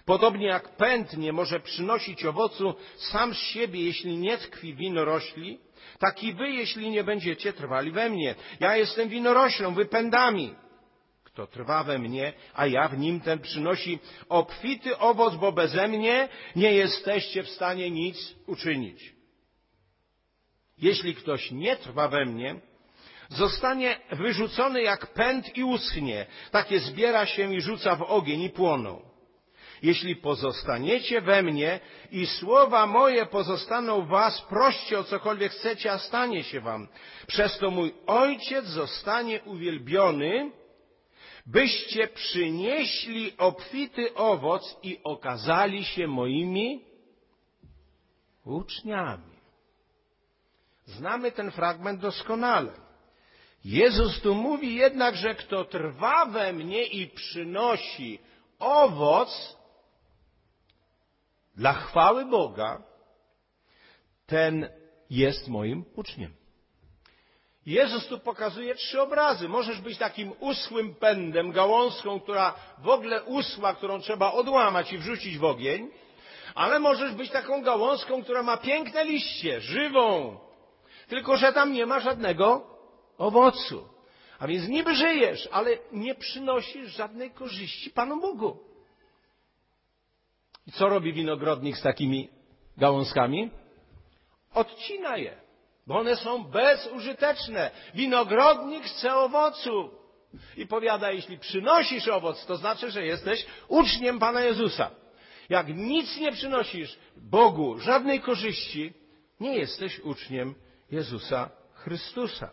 Podobnie 0.04 0.46
jak 0.46 0.76
pęd 0.76 1.16
nie 1.16 1.32
może 1.32 1.60
przynosić 1.60 2.24
owocu 2.24 2.74
sam 2.96 3.34
z 3.34 3.38
siebie, 3.38 3.84
jeśli 3.84 4.16
nie 4.16 4.38
tkwi 4.38 4.74
winorośli, 4.74 5.58
tak 5.98 6.22
i 6.22 6.34
wy, 6.34 6.50
jeśli 6.50 6.90
nie 6.90 7.04
będziecie 7.04 7.52
trwali 7.52 7.90
we 7.90 8.10
mnie. 8.10 8.34
Ja 8.60 8.76
jestem 8.76 9.08
winoroślą, 9.08 9.74
wy 9.74 9.84
pędami. 9.84 10.54
Kto 11.34 11.46
trwa 11.46 11.84
we 11.84 11.98
mnie, 11.98 12.32
a 12.54 12.66
ja 12.66 12.88
w 12.88 12.98
nim, 12.98 13.20
ten 13.20 13.38
przynosi 13.38 13.98
obfity 14.28 14.98
owoc, 14.98 15.34
bo 15.34 15.52
beze 15.52 15.88
mnie 15.88 16.28
nie 16.56 16.72
jesteście 16.72 17.42
w 17.42 17.50
stanie 17.50 17.90
nic 17.90 18.34
uczynić. 18.46 19.14
Jeśli 20.78 21.14
ktoś 21.14 21.50
nie 21.50 21.76
trwa 21.76 22.08
we 22.08 22.24
mnie, 22.24 22.54
zostanie 23.28 23.96
wyrzucony 24.12 24.82
jak 24.82 25.06
pęd 25.06 25.56
i 25.56 25.64
uschnie. 25.64 26.26
Takie 26.50 26.80
zbiera 26.80 27.26
się 27.26 27.54
i 27.54 27.60
rzuca 27.60 27.96
w 27.96 28.02
ogień 28.02 28.42
i 28.42 28.50
płoną. 28.50 29.02
Jeśli 29.82 30.16
pozostaniecie 30.16 31.20
we 31.20 31.42
mnie 31.42 31.80
i 32.10 32.26
słowa 32.26 32.86
moje 32.86 33.26
pozostaną 33.26 34.06
was, 34.06 34.40
proście 34.40 34.98
o 34.98 35.04
cokolwiek 35.04 35.52
chcecie, 35.52 35.92
a 35.92 35.98
stanie 35.98 36.44
się 36.44 36.60
wam. 36.60 36.88
Przez 37.26 37.58
to 37.58 37.70
mój 37.70 37.94
Ojciec 38.06 38.64
zostanie 38.64 39.42
uwielbiony, 39.42 40.50
byście 41.46 42.08
przynieśli 42.08 43.36
obfity 43.38 44.14
owoc 44.14 44.76
i 44.82 45.00
okazali 45.04 45.84
się 45.84 46.06
moimi 46.06 46.84
uczniami. 48.44 49.34
Znamy 50.86 51.32
ten 51.32 51.50
fragment 51.50 52.00
doskonale. 52.00 52.72
Jezus 53.64 54.20
tu 54.20 54.34
mówi 54.34 54.74
jednak, 54.74 55.16
że 55.16 55.34
kto 55.34 55.64
trwa 55.64 56.26
we 56.26 56.52
mnie 56.52 56.84
i 56.84 57.08
przynosi 57.08 58.18
owoc 58.58 59.56
dla 61.56 61.72
chwały 61.72 62.24
Boga, 62.24 62.82
ten 64.26 64.68
jest 65.10 65.48
moim 65.48 65.84
uczniem. 65.96 66.43
Jezus 67.66 68.06
tu 68.06 68.18
pokazuje 68.18 68.74
trzy 68.74 69.02
obrazy. 69.02 69.48
Możesz 69.48 69.80
być 69.80 69.98
takim 69.98 70.32
uschłym 70.40 70.94
pędem, 70.94 71.52
gałązką, 71.52 72.20
która 72.20 72.54
w 72.78 72.88
ogóle 72.88 73.22
uschła, 73.22 73.74
którą 73.74 74.00
trzeba 74.00 74.32
odłamać 74.32 74.92
i 74.92 74.98
wrzucić 74.98 75.38
w 75.38 75.44
ogień, 75.44 75.90
ale 76.54 76.78
możesz 76.78 77.12
być 77.12 77.30
taką 77.30 77.62
gałązką, 77.62 78.22
która 78.22 78.42
ma 78.42 78.56
piękne 78.56 79.04
liście, 79.04 79.60
żywą, 79.60 80.38
tylko 81.08 81.36
że 81.36 81.52
tam 81.52 81.72
nie 81.72 81.86
ma 81.86 82.00
żadnego 82.00 82.66
owocu. 83.18 83.88
A 84.38 84.46
więc 84.46 84.68
niby 84.68 84.94
żyjesz, 84.94 85.48
ale 85.52 85.78
nie 85.92 86.14
przynosisz 86.14 86.96
żadnej 86.96 87.30
korzyści 87.30 87.90
Panu 87.90 88.20
Bogu. 88.20 88.58
I 90.66 90.72
co 90.72 90.88
robi 90.88 91.12
winogrodnik 91.12 91.76
z 91.76 91.82
takimi 91.82 92.28
gałązkami? 92.76 93.50
Odcina 94.54 95.16
je, 95.16 95.43
bo 95.86 95.98
one 95.98 96.16
są 96.16 96.44
bezużyteczne. 96.44 97.70
Winogrodnik 97.94 98.84
chce 98.84 99.16
owocu. 99.16 99.90
I 100.56 100.66
powiada, 100.66 101.10
jeśli 101.10 101.38
przynosisz 101.38 102.08
owoc, 102.08 102.46
to 102.46 102.56
znaczy, 102.56 102.90
że 102.90 103.06
jesteś 103.06 103.46
uczniem 103.68 104.18
Pana 104.18 104.40
Jezusa. 104.40 104.90
Jak 105.48 105.68
nic 105.68 106.16
nie 106.16 106.32
przynosisz 106.32 106.98
Bogu, 107.16 107.78
żadnej 107.78 108.20
korzyści, 108.20 108.92
nie 109.40 109.56
jesteś 109.56 110.00
uczniem 110.00 110.54
Jezusa 110.90 111.50
Chrystusa. 111.74 112.50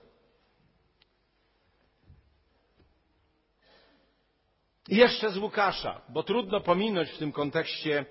I 4.90 4.96
jeszcze 4.96 5.30
z 5.30 5.38
Łukasza, 5.38 6.02
bo 6.10 6.24
trudno 6.24 6.62
pominąć 6.62 7.10
w 7.10 7.18
tym 7.18 7.32
kontekście 7.32 8.06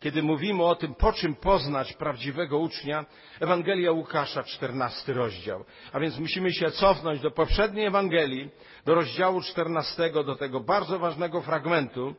kiedy 0.00 0.22
mówimy 0.22 0.64
o 0.64 0.74
tym, 0.74 0.94
po 0.94 1.12
czym 1.12 1.34
poznać 1.34 1.92
prawdziwego 1.92 2.58
ucznia, 2.58 3.06
Ewangelia 3.40 3.92
Łukasza, 3.92 4.42
14 4.42 5.12
rozdział. 5.12 5.64
A 5.92 6.00
więc 6.00 6.18
musimy 6.18 6.52
się 6.52 6.70
cofnąć 6.70 7.20
do 7.20 7.30
poprzedniej 7.30 7.86
Ewangelii, 7.86 8.50
do 8.84 8.94
rozdziału 8.94 9.40
14, 9.40 10.10
do 10.10 10.36
tego 10.36 10.60
bardzo 10.60 10.98
ważnego 10.98 11.40
fragmentu, 11.40 12.14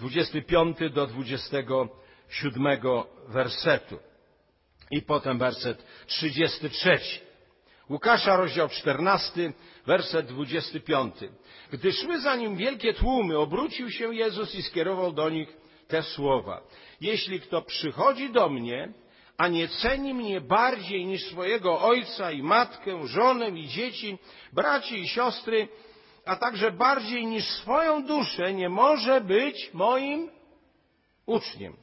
25 0.00 0.76
do 0.92 1.06
27 1.06 2.78
wersetu. 3.28 3.98
I 4.90 5.02
potem 5.02 5.38
werset 5.38 5.86
33. 6.06 6.98
Łukasza, 7.90 8.36
rozdział 8.36 8.68
14, 8.68 9.52
werset 9.86 10.26
25. 10.26 11.14
Gdy 11.72 11.92
szły 11.92 12.20
za 12.20 12.36
nim 12.36 12.56
wielkie 12.56 12.94
tłumy, 12.94 13.38
obrócił 13.38 13.90
się 13.90 14.14
Jezus 14.14 14.54
i 14.54 14.62
skierował 14.62 15.12
do 15.12 15.30
nich 15.30 15.65
te 15.88 16.02
słowa. 16.02 16.62
Jeśli 17.00 17.40
kto 17.40 17.62
przychodzi 17.62 18.30
do 18.30 18.48
mnie, 18.48 18.92
a 19.38 19.48
nie 19.48 19.68
ceni 19.68 20.14
mnie 20.14 20.40
bardziej 20.40 21.06
niż 21.06 21.24
swojego 21.24 21.80
ojca 21.80 22.32
i 22.32 22.42
matkę, 22.42 23.06
żonę 23.06 23.50
i 23.50 23.68
dzieci, 23.68 24.18
braci 24.52 24.98
i 24.98 25.08
siostry, 25.08 25.68
a 26.24 26.36
także 26.36 26.70
bardziej 26.70 27.26
niż 27.26 27.44
swoją 27.44 28.06
duszę, 28.06 28.54
nie 28.54 28.68
może 28.68 29.20
być 29.20 29.70
moim 29.72 30.30
uczniem. 31.26 31.76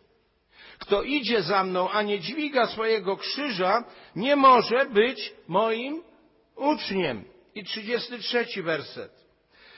Kto 0.80 1.04
idzie 1.04 1.42
za 1.42 1.64
mną, 1.64 1.90
a 1.90 2.02
nie 2.02 2.20
dźwiga 2.20 2.68
swojego 2.68 3.18
krzyża, 3.18 3.84
nie 4.16 4.36
może 4.36 4.86
być 4.86 5.34
moim 5.48 6.04
uczniem. 6.56 7.26
I 7.56 7.64
33 7.64 8.64
werset. 8.64 9.23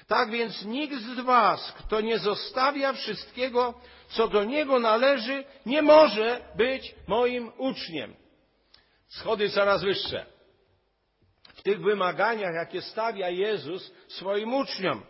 Tak 0.08 0.32
więc 0.32 0.66
nikt 0.66 0.96
z 0.96 1.20
was, 1.20 1.72
kto 1.72 2.02
nie 2.02 2.20
zostawia 2.20 2.94
wszystkiego, 2.94 3.74
co 4.08 4.28
do 4.28 4.44
niego 4.44 4.80
należy, 4.80 5.44
nie 5.66 5.82
może 5.82 6.42
być 6.56 6.96
moim 7.08 7.52
uczniem. 7.58 8.16
Schody 9.08 9.50
coraz 9.50 9.84
wyższe. 9.84 10.26
W 11.44 11.62
tych 11.62 11.82
wymaganiach, 11.82 12.56
jakie 12.56 12.82
stawia 12.82 13.30
Jezus 13.30 13.92
swoim 14.08 14.54
uczniom. 14.54 15.04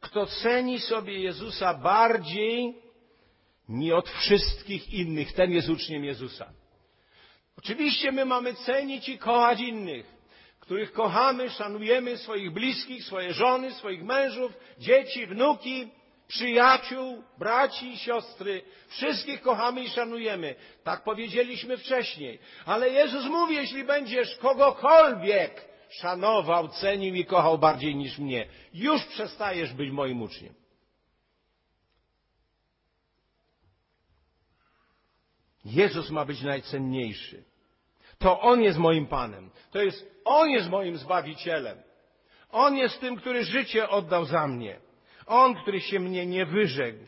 Kto 0.00 0.26
ceni 0.26 0.80
sobie 0.80 1.20
Jezusa 1.20 1.74
bardziej 1.74 2.74
nie 3.68 3.96
od 3.96 4.10
wszystkich 4.10 4.94
innych, 4.94 5.32
ten 5.32 5.50
jest 5.50 5.68
uczniem 5.68 6.04
Jezusa. 6.04 6.52
Oczywiście 7.58 8.12
my 8.12 8.24
mamy 8.24 8.54
cenić 8.54 9.08
i 9.08 9.18
kochać 9.18 9.60
innych, 9.60 10.06
których 10.64 10.92
kochamy, 10.92 11.50
szanujemy, 11.50 12.18
swoich 12.18 12.52
bliskich, 12.52 13.04
swoje 13.04 13.32
żony, 13.32 13.72
swoich 13.72 14.04
mężów, 14.04 14.52
dzieci, 14.78 15.26
wnuki, 15.26 15.88
przyjaciół, 16.28 17.22
braci 17.38 17.92
i 17.92 17.98
siostry. 17.98 18.62
Wszystkich 18.88 19.40
kochamy 19.40 19.84
i 19.84 19.88
szanujemy. 19.88 20.54
Tak 20.84 21.04
powiedzieliśmy 21.04 21.76
wcześniej. 21.76 22.38
Ale 22.66 22.90
Jezus 22.90 23.26
mówi, 23.26 23.54
jeśli 23.54 23.84
będziesz 23.84 24.36
kogokolwiek 24.36 25.64
szanował, 25.90 26.68
cenił 26.68 27.14
i 27.14 27.24
kochał 27.24 27.58
bardziej 27.58 27.96
niż 27.96 28.18
mnie, 28.18 28.46
już 28.74 29.04
przestajesz 29.04 29.72
być 29.72 29.90
moim 29.90 30.22
uczniem. 30.22 30.54
Jezus 35.64 36.10
ma 36.10 36.24
być 36.24 36.42
najcenniejszy. 36.42 37.44
To 38.18 38.40
On 38.40 38.62
jest 38.62 38.78
moim 38.78 39.06
Panem. 39.06 39.50
To 39.70 39.82
jest 39.82 40.13
On 40.24 40.50
jest 40.50 40.70
moim 40.70 40.96
Zbawicielem. 40.96 41.78
On 42.50 42.76
jest 42.76 43.00
tym, 43.00 43.16
który 43.16 43.44
życie 43.44 43.88
oddał 43.88 44.24
za 44.24 44.46
mnie. 44.46 44.80
On, 45.26 45.54
który 45.54 45.80
się 45.80 46.00
mnie 46.00 46.26
nie 46.26 46.46
wyrzekł. 46.46 46.98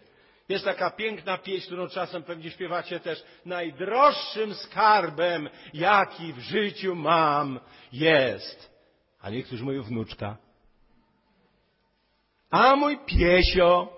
Jest 0.48 0.64
taka 0.64 0.90
piękna 0.90 1.38
pieśń, 1.38 1.66
którą 1.66 1.88
czasem 1.88 2.22
pewnie 2.22 2.50
śpiewacie 2.50 3.00
też. 3.00 3.24
Najdroższym 3.44 4.54
skarbem, 4.54 5.48
jaki 5.74 6.32
w 6.32 6.38
życiu 6.38 6.94
mam, 6.94 7.60
jest. 7.92 8.76
A 9.20 9.30
niektórzy 9.30 9.64
mówią 9.64 9.82
wnuczka. 9.82 10.36
A 12.50 12.76
mój 12.76 12.98
piesio, 13.06 13.88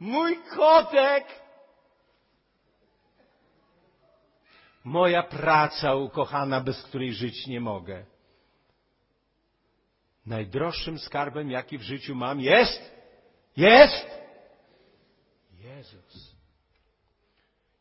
mój 0.00 0.38
kotek, 0.56 1.24
moja 4.84 5.22
praca 5.22 5.94
ukochana, 5.94 6.60
bez 6.60 6.82
której 6.82 7.12
żyć 7.12 7.46
nie 7.46 7.60
mogę. 7.60 8.04
Najdroższym 10.26 10.98
skarbem, 10.98 11.50
jaki 11.50 11.78
w 11.78 11.82
życiu 11.82 12.14
mam, 12.14 12.40
jest, 12.40 12.94
jest 13.56 14.06
Jezus. 15.52 16.34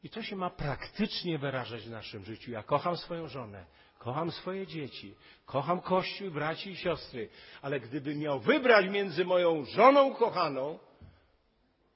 I 0.03 0.09
to 0.09 0.23
się 0.23 0.35
ma 0.35 0.49
praktycznie 0.49 1.37
wyrażać 1.37 1.81
w 1.81 1.91
naszym 1.91 2.25
życiu. 2.25 2.51
Ja 2.51 2.63
kocham 2.63 2.97
swoją 2.97 3.27
żonę, 3.27 3.65
kocham 3.97 4.31
swoje 4.31 4.67
dzieci, 4.67 5.15
kocham 5.45 5.81
Kościół, 5.81 6.31
braci 6.31 6.69
i 6.69 6.75
siostry, 6.75 7.29
ale 7.61 7.79
gdybym 7.79 8.19
miał 8.19 8.39
wybrać 8.39 8.89
między 8.89 9.25
moją 9.25 9.65
żoną 9.65 10.13
kochaną, 10.13 10.79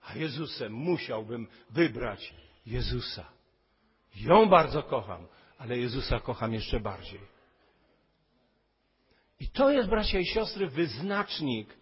a 0.01 0.15
Jezusem, 0.15 0.73
musiałbym 0.73 1.47
wybrać 1.69 2.33
Jezusa. 2.65 3.32
Ją 4.15 4.49
bardzo 4.49 4.83
kocham, 4.83 5.27
ale 5.57 5.77
Jezusa 5.77 6.19
kocham 6.19 6.53
jeszcze 6.53 6.79
bardziej. 6.79 7.19
I 9.39 9.49
to 9.49 9.69
jest, 9.69 9.89
bracia 9.89 10.19
i 10.19 10.25
siostry, 10.25 10.67
wyznacznik 10.67 11.77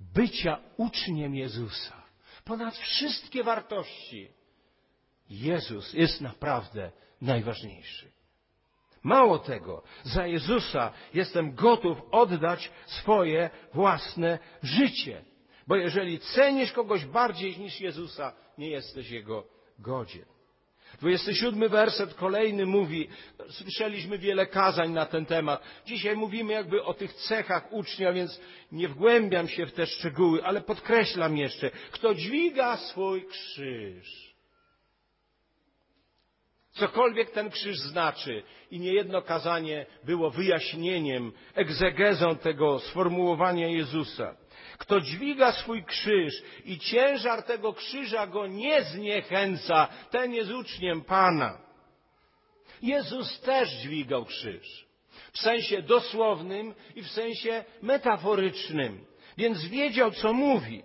bycia 0.00 0.58
uczniem 0.76 1.34
Jezusa. 1.34 2.02
Ponad 2.44 2.76
wszystkie 2.76 3.44
wartości 3.44 4.28
Jezus 5.30 5.92
jest 5.92 6.20
naprawdę 6.20 6.92
najważniejszy. 7.20 8.12
Mało 9.02 9.38
tego, 9.38 9.82
za 10.02 10.26
Jezusa 10.26 10.92
jestem 11.14 11.54
gotów 11.54 11.98
oddać 12.10 12.70
swoje 12.86 13.50
własne 13.74 14.38
życie. 14.62 15.24
Bo 15.66 15.76
jeżeli 15.76 16.18
cenisz 16.18 16.72
kogoś 16.72 17.04
bardziej 17.04 17.58
niż 17.58 17.80
Jezusa, 17.80 18.32
nie 18.58 18.70
jesteś 18.70 19.10
Jego 19.10 19.44
godzien. 19.78 20.37
27 21.00 21.68
werset 21.68 22.14
kolejny 22.14 22.66
mówi, 22.66 23.08
słyszeliśmy 23.50 24.18
wiele 24.18 24.46
kazań 24.46 24.92
na 24.92 25.06
ten 25.06 25.26
temat. 25.26 25.62
Dzisiaj 25.86 26.16
mówimy 26.16 26.52
jakby 26.52 26.84
o 26.84 26.94
tych 26.94 27.14
cechach 27.14 27.72
ucznia, 27.72 28.12
więc 28.12 28.40
nie 28.72 28.88
wgłębiam 28.88 29.48
się 29.48 29.66
w 29.66 29.72
te 29.72 29.86
szczegóły, 29.86 30.44
ale 30.44 30.60
podkreślam 30.60 31.36
jeszcze, 31.36 31.70
kto 31.90 32.14
dźwiga 32.14 32.76
swój 32.76 33.26
krzyż. 33.26 34.28
Cokolwiek 36.72 37.30
ten 37.30 37.50
krzyż 37.50 37.78
znaczy 37.78 38.42
i 38.70 38.80
niejedno 38.80 39.22
kazanie 39.22 39.86
było 40.04 40.30
wyjaśnieniem, 40.30 41.32
egzegezą 41.54 42.36
tego 42.36 42.78
sformułowania 42.78 43.68
Jezusa. 43.68 44.36
Kto 44.78 45.00
dźwiga 45.00 45.52
swój 45.52 45.84
krzyż 45.84 46.42
i 46.64 46.78
ciężar 46.78 47.42
tego 47.42 47.72
krzyża 47.72 48.26
go 48.26 48.46
nie 48.46 48.82
zniechęca, 48.82 49.88
ten 50.10 50.34
jest 50.34 50.50
uczniem 50.50 51.04
Pana. 51.04 51.58
Jezus 52.82 53.40
też 53.40 53.70
dźwigał 53.70 54.24
krzyż. 54.24 54.86
W 55.32 55.38
sensie 55.38 55.82
dosłownym 55.82 56.74
i 56.94 57.02
w 57.02 57.10
sensie 57.10 57.64
metaforycznym. 57.82 59.04
Więc 59.36 59.64
wiedział, 59.64 60.10
co 60.10 60.32
mówi. 60.32 60.82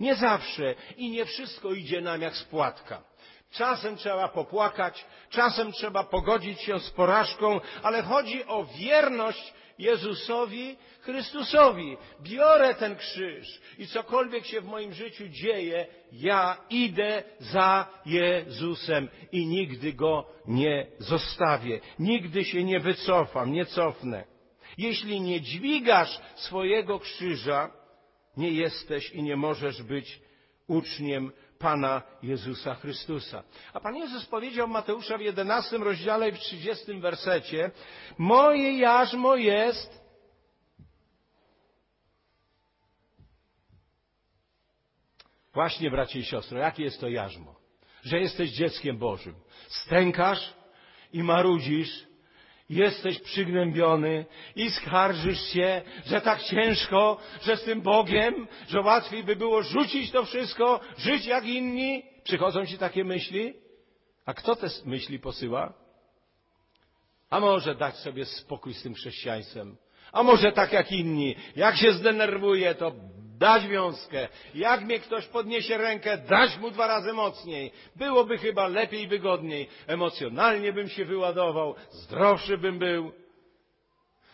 Nie 0.00 0.14
zawsze 0.14 0.74
i 0.96 1.10
nie 1.10 1.24
wszystko 1.24 1.72
idzie 1.72 2.00
nam 2.00 2.22
jak 2.22 2.36
spłatka. 2.36 3.02
Czasem 3.50 3.96
trzeba 3.96 4.28
popłakać, 4.28 5.06
czasem 5.30 5.72
trzeba 5.72 6.04
pogodzić 6.04 6.60
się 6.60 6.80
z 6.80 6.90
porażką, 6.90 7.60
ale 7.82 8.02
chodzi 8.02 8.44
o 8.44 8.64
wierność 8.64 9.52
Jezusowi 9.80 10.76
Chrystusowi. 11.00 11.96
Biorę 12.22 12.74
ten 12.74 12.96
krzyż 12.96 13.60
i 13.78 13.86
cokolwiek 13.86 14.46
się 14.46 14.60
w 14.60 14.64
moim 14.64 14.92
życiu 14.92 15.28
dzieje, 15.28 15.86
ja 16.12 16.56
idę 16.70 17.22
za 17.38 17.86
Jezusem 18.06 19.08
i 19.32 19.46
nigdy 19.46 19.92
go 19.92 20.26
nie 20.46 20.86
zostawię. 20.98 21.80
Nigdy 21.98 22.44
się 22.44 22.64
nie 22.64 22.80
wycofam, 22.80 23.52
nie 23.52 23.66
cofnę. 23.66 24.24
Jeśli 24.78 25.20
nie 25.20 25.40
dźwigasz 25.40 26.20
swojego 26.34 26.98
krzyża, 26.98 27.70
nie 28.36 28.50
jesteś 28.50 29.10
i 29.10 29.22
nie 29.22 29.36
możesz 29.36 29.82
być 29.82 30.20
uczniem 30.66 31.32
Pana 31.60 32.02
Jezusa 32.22 32.74
Chrystusa. 32.74 33.42
A 33.72 33.80
Pan 33.80 33.96
Jezus 33.96 34.26
powiedział 34.26 34.68
Mateusza 34.68 35.18
w 35.18 35.20
11 35.20 35.78
rozdziale 35.78 36.28
i 36.28 36.32
w 36.32 36.38
30 36.38 37.00
wersecie, 37.00 37.70
moje 38.18 38.78
jarzmo 38.78 39.36
jest 39.36 40.00
Właśnie, 45.54 45.90
bracie 45.90 46.18
i 46.18 46.24
siostro, 46.24 46.58
jakie 46.58 46.82
jest 46.82 47.00
to 47.00 47.08
jarzmo? 47.08 47.54
Że 48.02 48.18
jesteś 48.18 48.50
dzieckiem 48.50 48.98
Bożym. 48.98 49.34
Stękasz 49.68 50.54
i 51.12 51.22
marudzisz, 51.22 52.06
jesteś 52.70 53.18
przygnębiony 53.18 54.24
i 54.56 54.70
skarżysz 54.70 55.42
się, 55.42 55.82
że 56.06 56.20
tak 56.20 56.42
ciężko, 56.42 57.18
że 57.42 57.56
z 57.56 57.62
tym 57.62 57.80
Bogiem, 57.80 58.48
że 58.68 58.80
łatwiej 58.80 59.24
by 59.24 59.36
było 59.36 59.62
rzucić 59.62 60.10
to 60.10 60.24
wszystko, 60.24 60.80
żyć 60.98 61.26
jak 61.26 61.44
inni. 61.44 62.02
Przychodzą 62.24 62.66
ci 62.66 62.78
takie 62.78 63.04
myśli? 63.04 63.54
A 64.26 64.34
kto 64.34 64.56
te 64.56 64.68
myśli 64.84 65.18
posyła? 65.18 65.72
A 67.30 67.40
może 67.40 67.74
dać 67.74 67.96
sobie 67.96 68.24
spokój 68.24 68.74
z 68.74 68.82
tym 68.82 68.94
chrześcijaństwem? 68.94 69.76
A 70.12 70.22
może 70.22 70.52
tak 70.52 70.72
jak 70.72 70.92
inni, 70.92 71.36
jak 71.56 71.76
się 71.76 71.92
zdenerwuje, 71.92 72.74
to 72.74 72.92
dać 73.40 73.68
wiązkę. 73.68 74.28
Jak 74.54 74.80
mnie 74.80 74.98
ktoś 74.98 75.26
podniesie 75.26 75.78
rękę, 75.78 76.18
dać 76.18 76.58
mu 76.58 76.70
dwa 76.70 76.86
razy 76.86 77.12
mocniej. 77.12 77.72
Byłoby 77.96 78.38
chyba 78.38 78.68
lepiej 78.68 79.08
wygodniej. 79.08 79.68
Emocjonalnie 79.86 80.72
bym 80.72 80.88
się 80.88 81.04
wyładował, 81.04 81.74
zdrowszy 81.90 82.58
bym 82.58 82.78
był. 82.78 83.12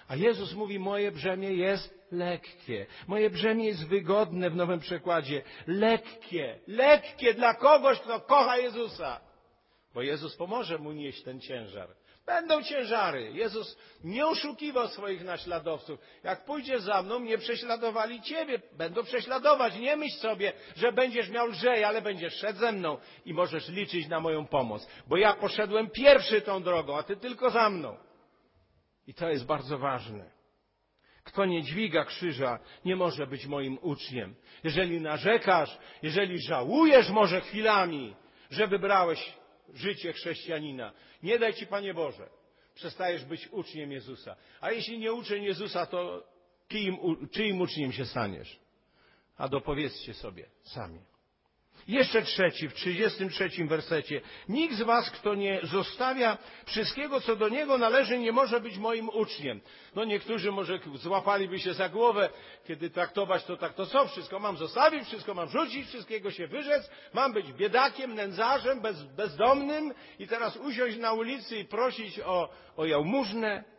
A 0.08 0.16
Jezus 0.16 0.54
mówi, 0.54 0.78
moje 0.78 1.12
brzemię 1.12 1.52
jest 1.52 2.06
lekkie. 2.12 2.86
Moje 3.06 3.30
brzemię 3.30 3.64
jest 3.64 3.88
wygodne 3.88 4.50
w 4.50 4.56
nowym 4.56 4.80
przekładzie. 4.80 5.42
Lekkie. 5.66 6.58
Lekkie 6.66 7.34
dla 7.34 7.54
kogoś, 7.54 8.00
kto 8.00 8.20
kocha 8.20 8.58
Jezusa. 8.58 9.20
Bo 9.94 10.02
Jezus 10.02 10.36
pomoże 10.36 10.78
mu 10.78 10.92
nieść 10.92 11.22
ten 11.22 11.40
ciężar. 11.40 11.88
Będą 12.26 12.62
ciężary. 12.62 13.30
Jezus 13.32 13.78
nie 14.04 14.26
oszukiwał 14.26 14.88
swoich 14.88 15.24
naśladowców. 15.24 16.00
Jak 16.22 16.44
pójdziesz 16.44 16.82
za 16.82 17.02
mną, 17.02 17.20
nie 17.20 17.38
prześladowali 17.38 18.22
ciebie. 18.22 18.62
Będą 18.72 19.04
prześladować. 19.04 19.76
Nie 19.76 19.96
myśl 19.96 20.16
sobie, 20.16 20.52
że 20.76 20.92
będziesz 20.92 21.30
miał 21.30 21.46
lżej, 21.46 21.84
ale 21.84 22.02
będziesz 22.02 22.34
szedł 22.34 22.58
ze 22.58 22.72
mną 22.72 22.98
i 23.24 23.34
możesz 23.34 23.68
liczyć 23.68 24.08
na 24.08 24.20
moją 24.20 24.46
pomoc. 24.46 24.88
Bo 25.06 25.16
ja 25.16 25.34
poszedłem 25.34 25.90
pierwszy 25.90 26.40
tą 26.40 26.62
drogą, 26.62 26.98
a 26.98 27.02
ty 27.02 27.16
tylko 27.16 27.50
za 27.50 27.70
mną. 27.70 27.96
I 29.06 29.14
to 29.14 29.28
jest 29.28 29.46
bardzo 29.46 29.78
ważne. 29.78 30.30
Kto 31.24 31.44
nie 31.44 31.62
dźwiga 31.62 32.04
krzyża, 32.04 32.58
nie 32.84 32.96
może 32.96 33.26
być 33.26 33.46
moim 33.46 33.78
uczniem. 33.82 34.34
Jeżeli 34.64 35.00
narzekasz, 35.00 35.78
jeżeli 36.02 36.42
żałujesz 36.42 37.10
może 37.10 37.40
chwilami, 37.40 38.14
że 38.50 38.66
wybrałeś 38.66 39.32
życie 39.74 40.12
chrześcijanina, 40.12 40.92
nie 41.22 41.38
daj 41.38 41.54
ci, 41.54 41.66
Panie 41.66 41.94
Boże, 41.94 42.28
przestajesz 42.74 43.24
być 43.24 43.48
uczniem 43.48 43.92
Jezusa. 43.92 44.36
A 44.60 44.70
jeśli 44.70 44.98
nie 44.98 45.12
uczeń 45.12 45.44
Jezusa, 45.44 45.86
to 45.86 46.28
czyim, 46.68 46.96
czyim 47.30 47.60
uczniem 47.60 47.92
się 47.92 48.04
staniesz? 48.04 48.60
A 49.36 49.48
dopowiedzcie 49.48 50.14
sobie 50.14 50.46
sami. 50.62 51.00
Jeszcze 51.88 52.22
trzeci, 52.22 52.68
w 52.68 52.74
33 52.74 53.50
wersecie. 53.66 54.20
Nikt 54.48 54.74
z 54.74 54.82
was, 54.82 55.10
kto 55.10 55.34
nie 55.34 55.60
zostawia 55.62 56.38
wszystkiego, 56.66 57.20
co 57.20 57.36
do 57.36 57.48
niego 57.48 57.78
należy, 57.78 58.18
nie 58.18 58.32
może 58.32 58.60
być 58.60 58.78
moim 58.78 59.08
uczniem. 59.08 59.60
No 59.94 60.04
niektórzy 60.04 60.52
może 60.52 60.78
złapaliby 60.94 61.58
się 61.58 61.74
za 61.74 61.88
głowę, 61.88 62.28
kiedy 62.66 62.90
traktować 62.90 63.44
to 63.44 63.56
tak, 63.56 63.74
to 63.74 63.86
co? 63.86 64.08
Wszystko 64.08 64.38
mam 64.38 64.56
zostawić, 64.56 65.04
wszystko 65.04 65.34
mam 65.34 65.48
rzucić, 65.48 65.88
wszystkiego 65.88 66.30
się 66.30 66.46
wyrzec, 66.46 66.90
mam 67.14 67.32
być 67.32 67.52
biedakiem, 67.52 68.14
nędzarzem, 68.14 68.80
bez, 68.80 69.02
bezdomnym 69.02 69.94
i 70.18 70.28
teraz 70.28 70.56
usiąść 70.56 70.98
na 70.98 71.12
ulicy 71.12 71.58
i 71.58 71.64
prosić 71.64 72.20
o, 72.20 72.48
o 72.76 72.86
jałmużnę 72.86 73.75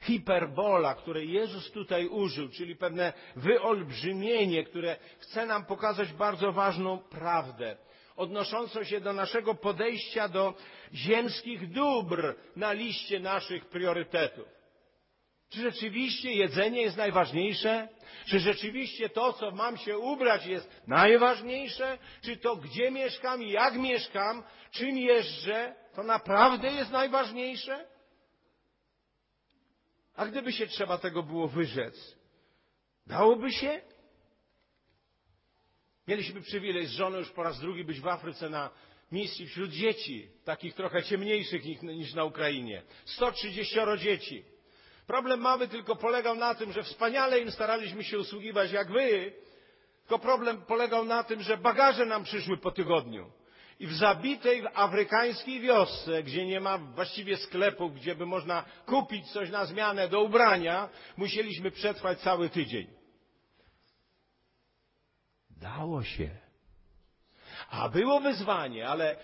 hiperbola, 0.00 0.94
której 0.94 1.32
Jezus 1.32 1.70
tutaj 1.70 2.06
użył, 2.06 2.48
czyli 2.48 2.76
pewne 2.76 3.12
wyolbrzymienie, 3.36 4.64
które 4.64 4.96
chce 5.18 5.46
nam 5.46 5.64
pokazać 5.64 6.12
bardzo 6.12 6.52
ważną 6.52 6.98
prawdę, 6.98 7.76
odnoszącą 8.16 8.84
się 8.84 9.00
do 9.00 9.12
naszego 9.12 9.54
podejścia 9.54 10.28
do 10.28 10.54
ziemskich 10.94 11.72
dóbr 11.72 12.34
na 12.56 12.72
liście 12.72 13.20
naszych 13.20 13.66
priorytetów. 13.66 14.58
Czy 15.50 15.60
rzeczywiście 15.60 16.32
jedzenie 16.32 16.82
jest 16.82 16.96
najważniejsze? 16.96 17.88
Czy 18.26 18.38
rzeczywiście 18.38 19.08
to, 19.08 19.32
co 19.32 19.50
mam 19.50 19.76
się 19.76 19.98
ubrać, 19.98 20.46
jest 20.46 20.82
najważniejsze? 20.86 21.98
Czy 22.22 22.36
to, 22.36 22.56
gdzie 22.56 22.90
mieszkam 22.90 23.42
i 23.42 23.50
jak 23.50 23.74
mieszkam, 23.74 24.42
czym 24.70 24.98
jeżdżę, 24.98 25.74
to 25.94 26.02
naprawdę 26.02 26.72
jest 26.72 26.90
najważniejsze? 26.90 27.86
A 30.18 30.26
gdyby 30.26 30.52
się 30.52 30.66
trzeba 30.66 30.98
tego 30.98 31.22
było 31.22 31.48
wyrzec, 31.48 32.16
dałoby 33.06 33.52
się? 33.52 33.80
Mieliśmy 36.08 36.40
przywilej 36.40 36.86
z 36.86 36.90
żoną 36.90 37.18
już 37.18 37.30
po 37.30 37.42
raz 37.42 37.60
drugi 37.60 37.84
być 37.84 38.00
w 38.00 38.08
Afryce 38.08 38.48
na 38.48 38.70
misji 39.12 39.46
wśród 39.46 39.70
dzieci, 39.70 40.28
takich 40.44 40.74
trochę 40.74 41.02
ciemniejszych 41.02 41.82
niż 41.82 42.14
na 42.14 42.24
Ukrainie. 42.24 42.82
130 43.04 43.76
dzieci. 43.98 44.44
Problem 45.06 45.40
mały 45.40 45.68
tylko 45.68 45.96
polegał 45.96 46.36
na 46.36 46.54
tym, 46.54 46.72
że 46.72 46.82
wspaniale 46.82 47.40
im 47.40 47.50
staraliśmy 47.50 48.04
się 48.04 48.18
usługiwać 48.18 48.72
jak 48.72 48.92
wy, 48.92 49.32
tylko 50.00 50.18
problem 50.18 50.62
polegał 50.62 51.04
na 51.04 51.24
tym, 51.24 51.42
że 51.42 51.56
bagaże 51.56 52.06
nam 52.06 52.24
przyszły 52.24 52.56
po 52.56 52.70
tygodniu. 52.70 53.32
I 53.80 53.86
w 53.86 53.94
zabitej 53.94 54.62
afrykańskiej 54.74 55.60
wiosce, 55.60 56.22
gdzie 56.22 56.46
nie 56.46 56.60
ma 56.60 56.78
właściwie 56.78 57.36
sklepu, 57.36 57.90
gdzie 57.90 58.14
by 58.14 58.26
można 58.26 58.64
kupić 58.86 59.30
coś 59.30 59.50
na 59.50 59.64
zmianę 59.64 60.08
do 60.08 60.22
ubrania, 60.22 60.88
musieliśmy 61.16 61.70
przetrwać 61.70 62.20
cały 62.20 62.50
tydzień. 62.50 62.86
Dało 65.50 66.02
się. 66.02 66.30
A 67.70 67.88
było 67.88 68.20
wyzwanie, 68.20 68.88
ale 68.88 69.16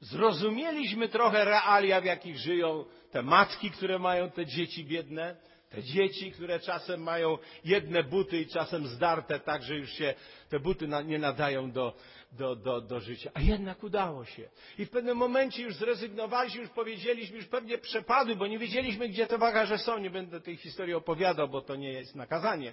zrozumieliśmy 0.00 1.08
trochę 1.08 1.44
realia, 1.44 2.00
w 2.00 2.04
jakich 2.04 2.38
żyją 2.38 2.84
te 3.10 3.22
matki, 3.22 3.70
które 3.70 3.98
mają 3.98 4.30
te 4.30 4.46
dzieci 4.46 4.84
biedne, 4.84 5.36
te 5.70 5.82
dzieci, 5.82 6.32
które 6.32 6.60
czasem 6.60 7.02
mają 7.02 7.38
jedne 7.64 8.02
buty 8.02 8.40
i 8.40 8.46
czasem 8.46 8.86
zdarte, 8.86 9.40
tak 9.40 9.62
że 9.62 9.76
już 9.76 9.90
się 9.90 10.14
te 10.48 10.60
buty 10.60 10.88
nie 11.04 11.18
nadają 11.18 11.72
do, 11.72 11.94
do, 12.32 12.56
do, 12.56 12.80
do 12.80 13.00
życia. 13.00 13.30
A 13.34 13.40
jednak 13.40 13.82
udało 13.82 14.24
się. 14.24 14.48
I 14.78 14.86
w 14.86 14.90
pewnym 14.90 15.16
momencie 15.16 15.62
już 15.62 15.74
zrezygnowaliśmy, 15.74 16.60
już 16.60 16.70
powiedzieliśmy, 16.70 17.36
już 17.36 17.46
pewnie 17.46 17.78
przepadły, 17.78 18.36
bo 18.36 18.46
nie 18.46 18.58
wiedzieliśmy, 18.58 19.08
gdzie 19.08 19.26
te 19.26 19.38
bagaże 19.38 19.78
są. 19.78 19.98
Nie 19.98 20.10
będę 20.10 20.40
tej 20.40 20.56
historii 20.56 20.94
opowiadał, 20.94 21.48
bo 21.48 21.60
to 21.60 21.76
nie 21.76 21.92
jest 21.92 22.14
nakazanie. 22.14 22.72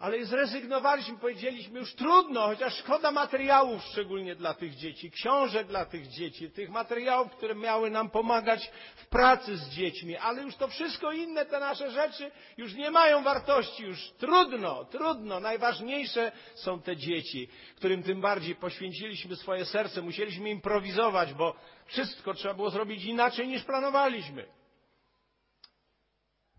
Ale 0.00 0.24
zrezygnowaliśmy, 0.24 1.18
powiedzieliśmy 1.18 1.78
już 1.78 1.94
trudno, 1.94 2.46
chociaż 2.46 2.78
szkoda 2.78 3.10
materiałów 3.10 3.84
szczególnie 3.84 4.34
dla 4.34 4.54
tych 4.54 4.74
dzieci, 4.74 5.10
książek 5.10 5.66
dla 5.66 5.84
tych 5.84 6.08
dzieci, 6.08 6.50
tych 6.50 6.70
materiałów, 6.70 7.32
które 7.32 7.54
miały 7.54 7.90
nam 7.90 8.10
pomagać 8.10 8.70
w 8.96 9.06
pracy 9.06 9.56
z 9.56 9.68
dziećmi, 9.68 10.16
ale 10.16 10.42
już 10.42 10.56
to 10.56 10.68
wszystko 10.68 11.12
inne, 11.12 11.46
te 11.46 11.60
nasze 11.60 11.90
rzeczy 11.90 12.30
już 12.56 12.74
nie 12.74 12.90
mają 12.90 13.22
wartości, 13.22 13.82
już 13.82 14.10
trudno, 14.10 14.84
trudno. 14.84 15.40
Najważniejsze 15.40 16.32
są 16.54 16.82
te 16.82 16.96
dzieci, 16.96 17.48
którym 17.76 18.02
tym 18.02 18.20
bardziej 18.20 18.54
poświęciliśmy 18.54 19.36
swoje 19.36 19.64
serce, 19.64 20.02
musieliśmy 20.02 20.50
improwizować, 20.50 21.34
bo 21.34 21.56
wszystko 21.86 22.34
trzeba 22.34 22.54
było 22.54 22.70
zrobić 22.70 23.04
inaczej 23.04 23.48
niż 23.48 23.64
planowaliśmy. 23.64 24.46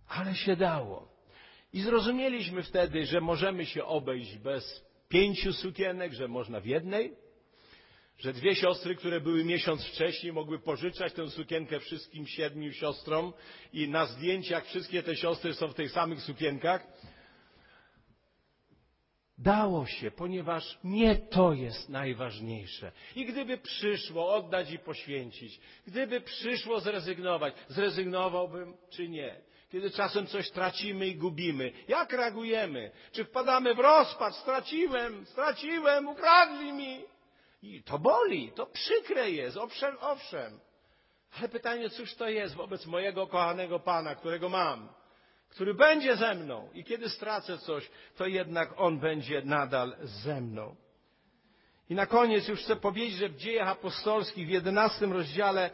Ale 0.07 0.35
się 0.35 0.55
dało. 0.55 1.10
I 1.73 1.81
zrozumieliśmy 1.81 2.63
wtedy, 2.63 3.05
że 3.05 3.21
możemy 3.21 3.65
się 3.65 3.85
obejść 3.85 4.37
bez 4.37 4.85
pięciu 5.09 5.53
sukienek, 5.53 6.13
że 6.13 6.27
można 6.27 6.59
w 6.59 6.65
jednej, 6.65 7.13
że 8.19 8.33
dwie 8.33 8.55
siostry, 8.55 8.95
które 8.95 9.21
były 9.21 9.45
miesiąc 9.45 9.85
wcześniej, 9.85 10.33
mogły 10.33 10.59
pożyczać 10.59 11.13
tę 11.13 11.29
sukienkę 11.29 11.79
wszystkim 11.79 12.27
siedmiu 12.27 12.73
siostrom 12.73 13.33
i 13.73 13.87
na 13.87 14.05
zdjęciach 14.05 14.65
wszystkie 14.65 15.03
te 15.03 15.15
siostry 15.15 15.53
są 15.53 15.67
w 15.67 15.75
tych 15.75 15.91
samych 15.91 16.21
sukienkach. 16.21 16.87
Dało 19.37 19.85
się, 19.85 20.11
ponieważ 20.11 20.79
nie 20.83 21.15
to 21.15 21.53
jest 21.53 21.89
najważniejsze. 21.89 22.91
I 23.15 23.25
gdyby 23.25 23.57
przyszło 23.57 24.33
oddać 24.33 24.71
i 24.71 24.79
poświęcić, 24.79 25.59
gdyby 25.87 26.21
przyszło 26.21 26.79
zrezygnować, 26.79 27.53
zrezygnowałbym 27.67 28.73
czy 28.89 29.09
nie? 29.09 29.41
Kiedy 29.71 29.91
czasem 29.91 30.27
coś 30.27 30.51
tracimy 30.51 31.07
i 31.07 31.15
gubimy. 31.15 31.71
Jak 31.87 32.13
reagujemy? 32.13 32.91
Czy 33.11 33.25
wpadamy 33.25 33.75
w 33.75 33.79
rozpacz? 33.79 34.35
Straciłem, 34.35 35.25
straciłem, 35.25 36.07
ukradli 36.07 36.73
mi. 36.73 37.03
I 37.63 37.83
to 37.83 37.99
boli, 37.99 38.51
to 38.51 38.65
przykre 38.65 39.31
jest, 39.31 39.57
owszem, 39.57 39.97
owszem. 40.01 40.59
Ale 41.39 41.49
pytanie, 41.49 41.89
cóż 41.89 42.15
to 42.15 42.29
jest 42.29 42.55
wobec 42.55 42.85
mojego 42.85 43.27
kochanego 43.27 43.79
Pana, 43.79 44.15
którego 44.15 44.49
mam, 44.49 44.89
który 45.49 45.73
będzie 45.73 46.15
ze 46.15 46.35
mną 46.35 46.69
i 46.73 46.83
kiedy 46.83 47.09
stracę 47.09 47.57
coś, 47.57 47.89
to 48.17 48.27
jednak 48.27 48.69
On 48.77 48.99
będzie 48.99 49.41
nadal 49.45 49.95
ze 50.03 50.41
mną. 50.41 50.75
I 51.89 51.95
na 51.95 52.05
koniec 52.05 52.47
już 52.47 52.59
chcę 52.59 52.75
powiedzieć, 52.75 53.17
że 53.17 53.29
w 53.29 53.37
dziejach 53.37 53.67
apostolskich 53.67 54.47
w 54.47 54.49
jedenastym 54.49 55.13
rozdziale 55.13 55.69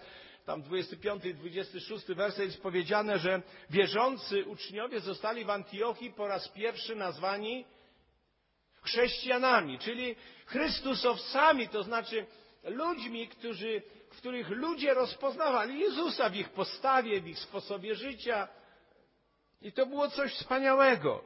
tam 0.48 0.62
25 0.62 1.26
i 1.26 1.34
26 1.34 2.06
werset 2.08 2.46
jest 2.46 2.62
powiedziane, 2.62 3.20
że 3.20 3.42
wierzący 3.70 4.46
uczniowie 4.46 5.00
zostali 5.00 5.46
w 5.46 5.50
Antiochii 5.50 6.12
po 6.12 6.28
raz 6.28 6.50
pierwszy 6.50 6.96
nazwani 6.96 7.66
chrześcijanami, 8.82 9.80
czyli 9.80 10.16
Chrystusowcami, 10.46 11.70
to 11.70 11.84
znaczy 11.84 12.26
ludźmi, 12.64 13.28
którzy, 13.28 13.82
których 14.10 14.50
ludzie 14.50 14.94
rozpoznawali 14.94 15.80
Jezusa 15.80 16.30
w 16.30 16.36
ich 16.36 16.50
postawie, 16.50 17.22
w 17.22 17.28
ich 17.28 17.40
sposobie 17.40 17.96
życia. 17.96 18.48
I 19.62 19.72
to 19.72 19.86
było 19.86 20.10
coś 20.10 20.34
wspaniałego, 20.34 21.24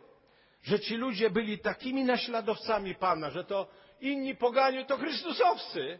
że 0.64 0.80
ci 0.80 0.96
ludzie 0.96 1.30
byli 1.30 1.60
takimi 1.60 2.04
naśladowcami 2.04 2.96
Pana, 2.96 3.30
że 3.30 3.44
to 3.44 3.68
inni 4.02 4.36
poganiu 4.36 4.86
to 4.86 4.98
Chrystusowcy. 4.98 6.00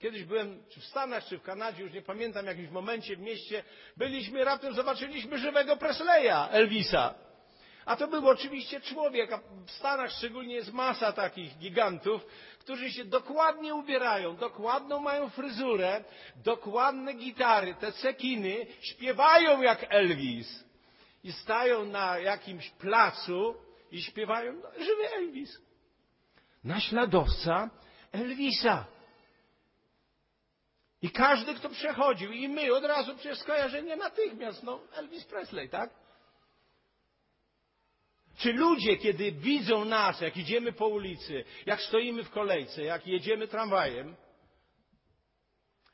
Kiedyś 0.00 0.24
byłem 0.24 0.62
czy 0.68 0.80
w 0.80 0.84
Stanach, 0.84 1.24
czy 1.24 1.38
w 1.38 1.42
Kanadzie, 1.42 1.82
już 1.82 1.92
nie 1.92 2.02
pamiętam, 2.02 2.46
jakimś 2.46 2.70
momencie 2.70 3.16
w 3.16 3.20
mieście, 3.20 3.64
byliśmy, 3.96 4.44
raptem 4.44 4.74
zobaczyliśmy 4.74 5.38
żywego 5.38 5.76
Presleya, 5.76 6.48
Elvisa. 6.50 7.14
A 7.84 7.96
to 7.96 8.08
był 8.08 8.28
oczywiście 8.28 8.80
człowiek, 8.80 9.32
a 9.32 9.40
w 9.66 9.70
Stanach 9.70 10.10
szczególnie 10.12 10.54
jest 10.54 10.72
masa 10.72 11.12
takich 11.12 11.58
gigantów, 11.58 12.26
którzy 12.58 12.90
się 12.92 13.04
dokładnie 13.04 13.74
ubierają, 13.74 14.36
dokładną 14.36 15.00
mają 15.00 15.30
fryzurę, 15.30 16.04
dokładne 16.44 17.14
gitary, 17.14 17.74
te 17.74 17.92
cekiny, 17.92 18.66
śpiewają 18.80 19.62
jak 19.62 19.86
Elvis. 19.88 20.64
I 21.24 21.32
stają 21.32 21.84
na 21.84 22.18
jakimś 22.18 22.70
placu 22.70 23.54
i 23.90 24.02
śpiewają, 24.02 24.52
no, 24.52 24.84
żywy 24.84 25.14
Elvis. 25.16 25.58
Naśladowca 26.64 27.70
Elvisa. 28.12 28.99
I 31.02 31.10
każdy, 31.10 31.54
kto 31.54 31.68
przechodził, 31.68 32.32
i 32.32 32.48
my 32.48 32.74
od 32.74 32.84
razu 32.84 33.16
przecież 33.16 33.38
skojarzenie 33.38 33.96
natychmiast, 33.96 34.62
no 34.62 34.80
Elvis 34.92 35.24
Presley, 35.24 35.68
tak? 35.68 35.90
Czy 38.38 38.52
ludzie, 38.52 38.96
kiedy 38.96 39.32
widzą 39.32 39.84
nas, 39.84 40.20
jak 40.20 40.36
idziemy 40.36 40.72
po 40.72 40.88
ulicy, 40.88 41.44
jak 41.66 41.82
stoimy 41.82 42.24
w 42.24 42.30
kolejce, 42.30 42.82
jak 42.82 43.06
jedziemy 43.06 43.48
tramwajem, 43.48 44.16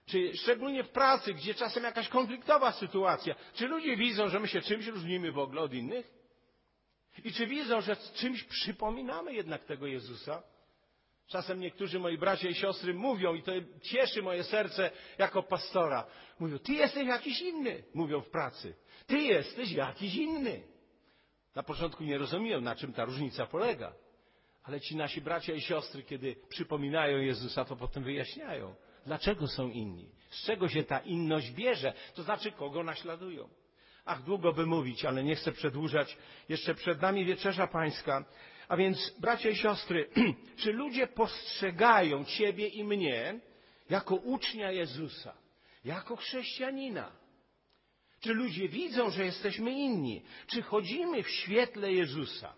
czy 0.07 0.37
szczególnie 0.37 0.85
w 0.85 0.91
pracy, 0.91 1.35
gdzie 1.35 1.55
czasem 1.55 1.85
jakaś 1.85 2.09
konfliktowa 2.09 2.73
sytuacja, 2.73 3.35
czy 3.55 3.69
ludzie 3.69 3.97
widzą, 3.97 4.29
że 4.29 4.41
my 4.41 4.49
się 4.49 4.61
czymś 4.61 4.87
różnimy 4.87 5.33
w 5.33 5.39
ogóle 5.39 5.61
od 5.61 5.75
innych? 5.75 6.11
I 7.25 7.33
czy 7.33 7.47
widzą, 7.47 7.81
że 7.81 7.97
czymś 7.97 8.45
przypominamy 8.45 9.35
jednak 9.35 9.65
tego 9.65 9.87
Jezusa? 9.87 10.43
Czasem 11.29 11.61
niektórzy 11.61 11.99
moi 11.99 12.19
bracia 12.19 12.49
i 12.49 12.55
siostry 12.55 12.95
mówią, 12.95 13.35
i 13.35 13.43
to 13.43 13.53
cieszy 13.83 14.23
moje 14.23 14.45
serce 14.45 14.91
jako 15.19 15.43
pastora, 15.43 16.07
mówią, 16.39 16.59
ty 16.59 16.73
jesteś 16.73 17.07
jakiś 17.07 17.41
inny, 17.41 17.83
mówią 17.95 18.21
w 18.21 18.31
pracy. 18.31 18.75
Ty 19.07 19.19
jesteś 19.19 19.73
jakiś 19.73 20.15
inny. 20.15 20.63
Na 21.55 21.63
początku 21.63 22.05
nie 22.05 22.19
rozumiem, 22.19 22.65
na 22.65 22.75
czym 22.75 22.93
ta 22.93 23.05
różnica 23.05 23.47
polega. 23.47 23.93
Ale 24.65 24.81
ci 24.81 24.97
nasi 24.97 25.21
bracia 25.21 25.55
i 25.55 25.61
siostry, 25.61 26.03
kiedy 26.03 26.37
przypominają 26.49 27.19
Jezusa, 27.19 27.65
to 27.65 27.77
potem 27.77 28.05
wyjaśniają, 28.05 28.75
dlaczego 29.07 29.47
są 29.47 29.71
inni, 29.71 30.11
z 30.31 30.45
czego 30.45 30.69
się 30.69 30.83
ta 30.83 30.99
inność 30.99 31.51
bierze, 31.51 31.93
to 32.15 32.23
znaczy 32.23 32.53
kogo 32.53 32.83
naśladują. 32.83 33.49
Ach, 34.05 34.23
długo 34.23 34.53
by 34.53 34.67
mówić, 34.67 35.05
ale 35.05 35.25
nie 35.25 35.37
chcę 35.37 35.53
przedłużać. 35.53 36.17
Jeszcze 36.49 36.75
przed 36.75 37.03
nami 37.03 37.25
wieczerza 37.25 37.67
pańska. 37.67 38.25
A 38.69 38.77
więc, 38.77 39.15
bracia 39.21 39.51
i 39.51 39.57
siostry, 39.57 40.09
czy 40.61 40.73
ludzie 40.73 41.07
postrzegają 41.07 42.25
Ciebie 42.25 42.69
i 42.69 42.85
mnie 42.85 43.41
jako 43.91 44.15
ucznia 44.15 44.71
Jezusa, 44.71 45.35
jako 45.85 46.17
chrześcijanina? 46.17 47.13
Czy 48.21 48.35
ludzie 48.35 48.69
widzą, 48.69 49.11
że 49.11 49.25
jesteśmy 49.25 49.73
inni? 49.73 50.23
Czy 50.47 50.63
chodzimy 50.63 51.23
w 51.23 51.31
świetle 51.31 51.93
Jezusa? 51.93 52.55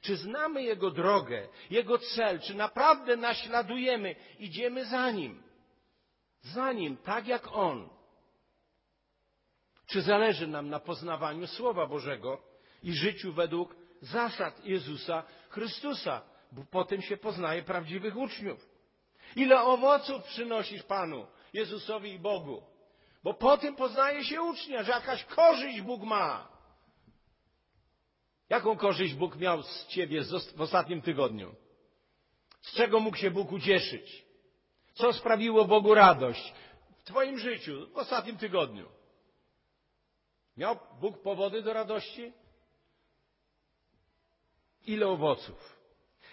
Czy 0.00 0.16
znamy 0.16 0.62
Jego 0.62 0.90
drogę, 0.90 1.48
Jego 1.70 1.98
cel? 1.98 2.40
Czy 2.40 2.54
naprawdę 2.54 3.16
naśladujemy, 3.16 4.16
idziemy 4.38 4.84
za 4.84 5.10
Nim? 5.10 5.42
Za 6.40 6.72
Nim, 6.72 6.96
tak 6.96 7.26
jak 7.26 7.52
On. 7.52 7.88
Czy 9.86 10.02
zależy 10.02 10.46
nam 10.46 10.68
na 10.68 10.80
poznawaniu 10.80 11.46
Słowa 11.46 11.86
Bożego 11.86 12.42
i 12.82 12.92
życiu 12.92 13.32
według 13.32 13.81
zasad 14.02 14.64
Jezusa 14.64 15.22
Chrystusa, 15.48 16.22
bo 16.52 16.64
potem 16.70 17.02
się 17.02 17.16
poznaje 17.16 17.62
prawdziwych 17.62 18.16
uczniów. 18.16 18.68
Ile 19.36 19.60
owoców 19.62 20.24
przynosisz 20.24 20.82
Panu, 20.82 21.26
Jezusowi 21.52 22.12
i 22.12 22.18
Bogu? 22.18 22.62
Bo 23.22 23.34
po 23.34 23.58
tym 23.58 23.76
poznaje 23.76 24.24
się 24.24 24.42
ucznia, 24.42 24.82
że 24.82 24.92
jakaś 24.92 25.24
korzyść 25.24 25.80
Bóg 25.80 26.02
ma. 26.02 26.48
Jaką 28.48 28.76
korzyść 28.76 29.14
Bóg 29.14 29.36
miał 29.36 29.62
z 29.62 29.86
ciebie 29.86 30.22
w 30.56 30.60
ostatnim 30.60 31.02
tygodniu? 31.02 31.54
Z 32.60 32.74
czego 32.74 33.00
mógł 33.00 33.16
się 33.16 33.30
Bóg 33.30 33.52
ucieszyć? 33.52 34.24
Co 34.94 35.12
sprawiło 35.12 35.64
Bogu 35.64 35.94
radość 35.94 36.54
w 36.98 37.04
Twoim 37.04 37.38
życiu 37.38 37.86
w 37.92 37.96
ostatnim 37.96 38.38
tygodniu? 38.38 38.88
Miał 40.56 40.76
Bóg 41.00 41.22
powody 41.22 41.62
do 41.62 41.72
radości? 41.72 42.32
Ile 44.86 45.06
owoców? 45.06 45.78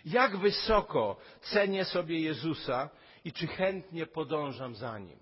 Jak 0.06 0.38
wysoko 0.38 1.18
cenię 1.42 1.86
sobie 1.86 2.20
Jezusa 2.20 2.90
i 3.26 3.32
czy 3.32 3.48
chętnie 3.48 4.06
podążam 4.06 4.76
za 4.76 5.00
Nim? 5.00 5.20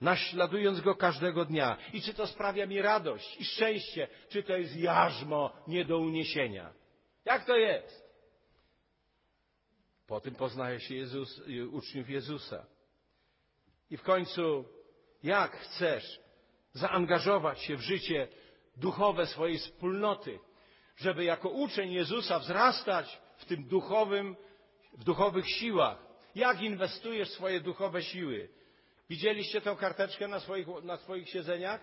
Naśladując 0.00 0.80
Go 0.80 0.94
każdego 0.94 1.44
dnia. 1.44 1.76
I 1.92 2.02
czy 2.02 2.14
to 2.14 2.26
sprawia 2.26 2.66
mi 2.66 2.82
radość 2.82 3.40
i 3.40 3.44
szczęście, 3.44 4.08
czy 4.28 4.42
to 4.42 4.56
jest 4.56 4.76
jarzmo 4.76 5.52
nie 5.68 5.84
do 5.84 5.98
uniesienia? 5.98 6.72
Jak 7.24 7.44
to 7.44 7.56
jest? 7.56 8.12
Po 10.06 10.20
tym 10.20 10.34
poznaje 10.34 10.80
się 10.80 10.94
Jezus, 10.94 11.42
uczniów 11.70 12.10
Jezusa. 12.10 12.66
I 13.90 13.96
w 13.96 14.02
końcu, 14.02 14.64
jak 15.22 15.56
chcesz 15.56 16.20
zaangażować 16.72 17.62
się 17.62 17.76
w 17.76 17.80
życie 17.80 18.28
duchowe 18.76 19.26
swojej 19.26 19.58
wspólnoty, 19.58 20.38
żeby 21.02 21.24
jako 21.24 21.48
uczeń 21.48 21.92
Jezusa 21.92 22.38
wzrastać 22.38 23.20
w 23.36 23.44
tym 23.44 23.64
duchowym, 23.68 24.36
w 24.92 25.04
duchowych 25.04 25.50
siłach. 25.50 25.98
Jak 26.34 26.62
inwestujesz 26.62 27.30
swoje 27.30 27.60
duchowe 27.60 28.02
siły? 28.02 28.48
Widzieliście 29.10 29.60
tę 29.60 29.76
karteczkę 29.76 30.28
na 30.28 30.40
swoich, 30.40 30.66
na 30.82 30.96
swoich 30.96 31.28
siedzeniach? 31.28 31.80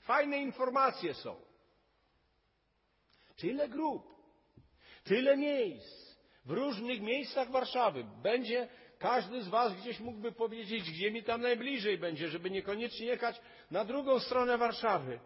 Fajne 0.00 0.38
informacje 0.38 1.14
są. 1.14 1.36
Tyle 3.36 3.68
grup, 3.68 4.02
tyle 5.04 5.36
miejsc, 5.36 6.16
w 6.44 6.50
różnych 6.50 7.00
miejscach 7.00 7.50
Warszawy. 7.50 8.04
Będzie 8.22 8.68
każdy 8.98 9.42
z 9.42 9.48
Was 9.48 9.74
gdzieś 9.74 10.00
mógłby 10.00 10.32
powiedzieć, 10.32 10.90
gdzie 10.90 11.10
mi 11.10 11.22
tam 11.22 11.40
najbliżej 11.40 11.98
będzie, 11.98 12.28
żeby 12.28 12.50
niekoniecznie 12.50 13.06
jechać 13.06 13.40
na 13.70 13.84
drugą 13.84 14.20
stronę 14.20 14.58
Warszawy. 14.58 15.20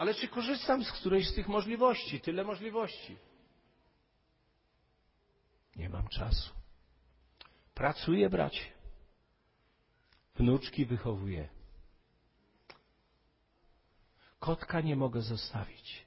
Ale 0.00 0.14
czy 0.14 0.28
korzystam 0.28 0.84
z 0.84 0.92
którejś 0.92 1.28
z 1.28 1.34
tych 1.34 1.48
możliwości? 1.48 2.20
Tyle 2.20 2.44
możliwości. 2.44 3.16
Nie 5.76 5.88
mam 5.88 6.08
czasu. 6.08 6.50
Pracuję, 7.74 8.30
bracie. 8.30 8.72
Wnuczki 10.34 10.86
wychowuję. 10.86 11.48
Kotka 14.38 14.80
nie 14.80 14.96
mogę 14.96 15.22
zostawić. 15.22 16.06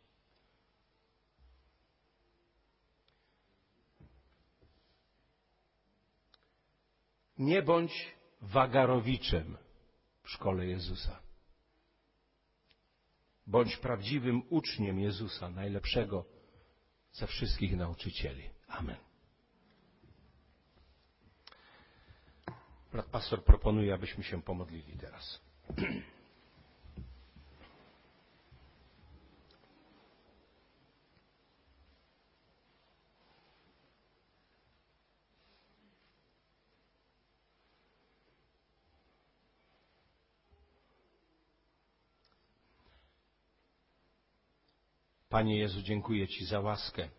Nie 7.38 7.62
bądź 7.62 8.16
wagarowiczem 8.42 9.58
w 10.24 10.30
szkole 10.30 10.66
Jezusa. 10.66 11.23
Bądź 13.48 13.78
prawdziwym 13.78 14.42
uczniem 14.50 15.00
Jezusa, 15.00 15.50
najlepszego 15.50 16.26
ze 17.12 17.28
wszystkich 17.28 17.76
nauczycieli. 17.76 18.50
Amen. 18.68 18.98
Brat 22.92 23.06
pastor 23.06 23.44
proponuje, 23.44 23.94
abyśmy 23.94 24.24
się 24.24 24.42
pomodlili 24.42 24.98
teraz. 24.98 25.42
Panie 45.34 45.58
Jezu, 45.58 45.82
dziękuję 45.82 46.28
Ci 46.28 46.46
za 46.46 46.60
łaskę, 46.60 47.10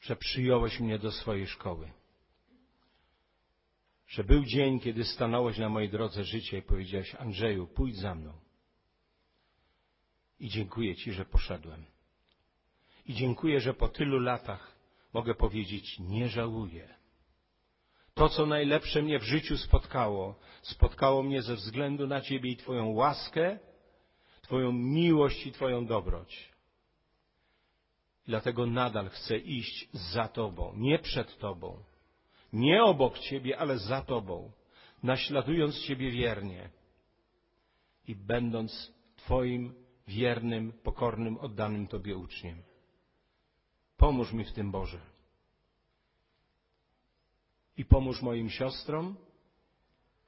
że 0.00 0.16
przyjąłeś 0.16 0.80
mnie 0.80 0.98
do 0.98 1.12
swojej 1.12 1.46
szkoły. 1.46 1.90
Że 4.08 4.24
był 4.24 4.44
dzień, 4.44 4.80
kiedy 4.80 5.04
stanąłeś 5.04 5.58
na 5.58 5.68
mojej 5.68 5.88
drodze 5.88 6.24
życia 6.24 6.56
i 6.56 6.62
powiedziałeś, 6.62 7.14
Andrzeju, 7.14 7.66
pójdź 7.66 7.96
za 7.96 8.14
mną. 8.14 8.32
I 10.40 10.48
dziękuję 10.48 10.96
Ci, 10.96 11.12
że 11.12 11.24
poszedłem. 11.24 11.84
I 13.06 13.14
dziękuję, 13.14 13.60
że 13.60 13.74
po 13.74 13.88
tylu 13.88 14.18
latach 14.18 14.76
mogę 15.12 15.34
powiedzieć, 15.34 15.98
nie 15.98 16.28
żałuję. 16.28 16.94
To, 18.14 18.28
co 18.28 18.46
najlepsze 18.46 19.02
mnie 19.02 19.18
w 19.18 19.24
życiu 19.24 19.58
spotkało, 19.58 20.40
spotkało 20.62 21.22
mnie 21.22 21.42
ze 21.42 21.54
względu 21.54 22.06
na 22.06 22.20
Ciebie 22.20 22.50
i 22.50 22.56
Twoją 22.56 22.86
łaskę, 22.86 23.58
Twoją 24.42 24.72
miłość 24.72 25.46
i 25.46 25.52
Twoją 25.52 25.86
dobroć. 25.86 26.49
Dlatego 28.26 28.66
nadal 28.66 29.08
chcę 29.08 29.38
iść 29.38 29.88
za 29.92 30.28
Tobą, 30.28 30.72
nie 30.76 30.98
przed 30.98 31.38
Tobą, 31.38 31.82
nie 32.52 32.84
obok 32.84 33.18
Ciebie, 33.18 33.58
ale 33.58 33.78
za 33.78 34.02
Tobą, 34.02 34.52
naśladując 35.02 35.78
Ciebie 35.78 36.10
wiernie 36.10 36.70
i 38.08 38.16
będąc 38.16 38.92
Twoim 39.16 39.74
wiernym, 40.08 40.72
pokornym, 40.72 41.38
oddanym 41.38 41.86
Tobie 41.86 42.16
uczniem. 42.16 42.62
Pomóż 43.96 44.32
mi 44.32 44.44
w 44.44 44.52
tym, 44.52 44.70
Boże. 44.70 45.00
I 47.76 47.84
pomóż 47.84 48.22
moim 48.22 48.50
siostrom, 48.50 49.16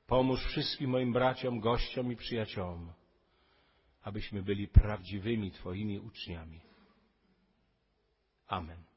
pomóż 0.07 0.45
wszystkim 0.45 0.91
moim 0.91 1.13
braciom, 1.13 1.61
gościom 1.61 2.13
i 2.13 2.17
przyjaciołom, 2.17 2.93
abyśmy 4.03 4.43
byli 4.43 4.69
prawdziwymi 4.69 5.51
Twoimi 5.51 5.99
uczniami. 5.99 6.72
Amen. 8.53 8.92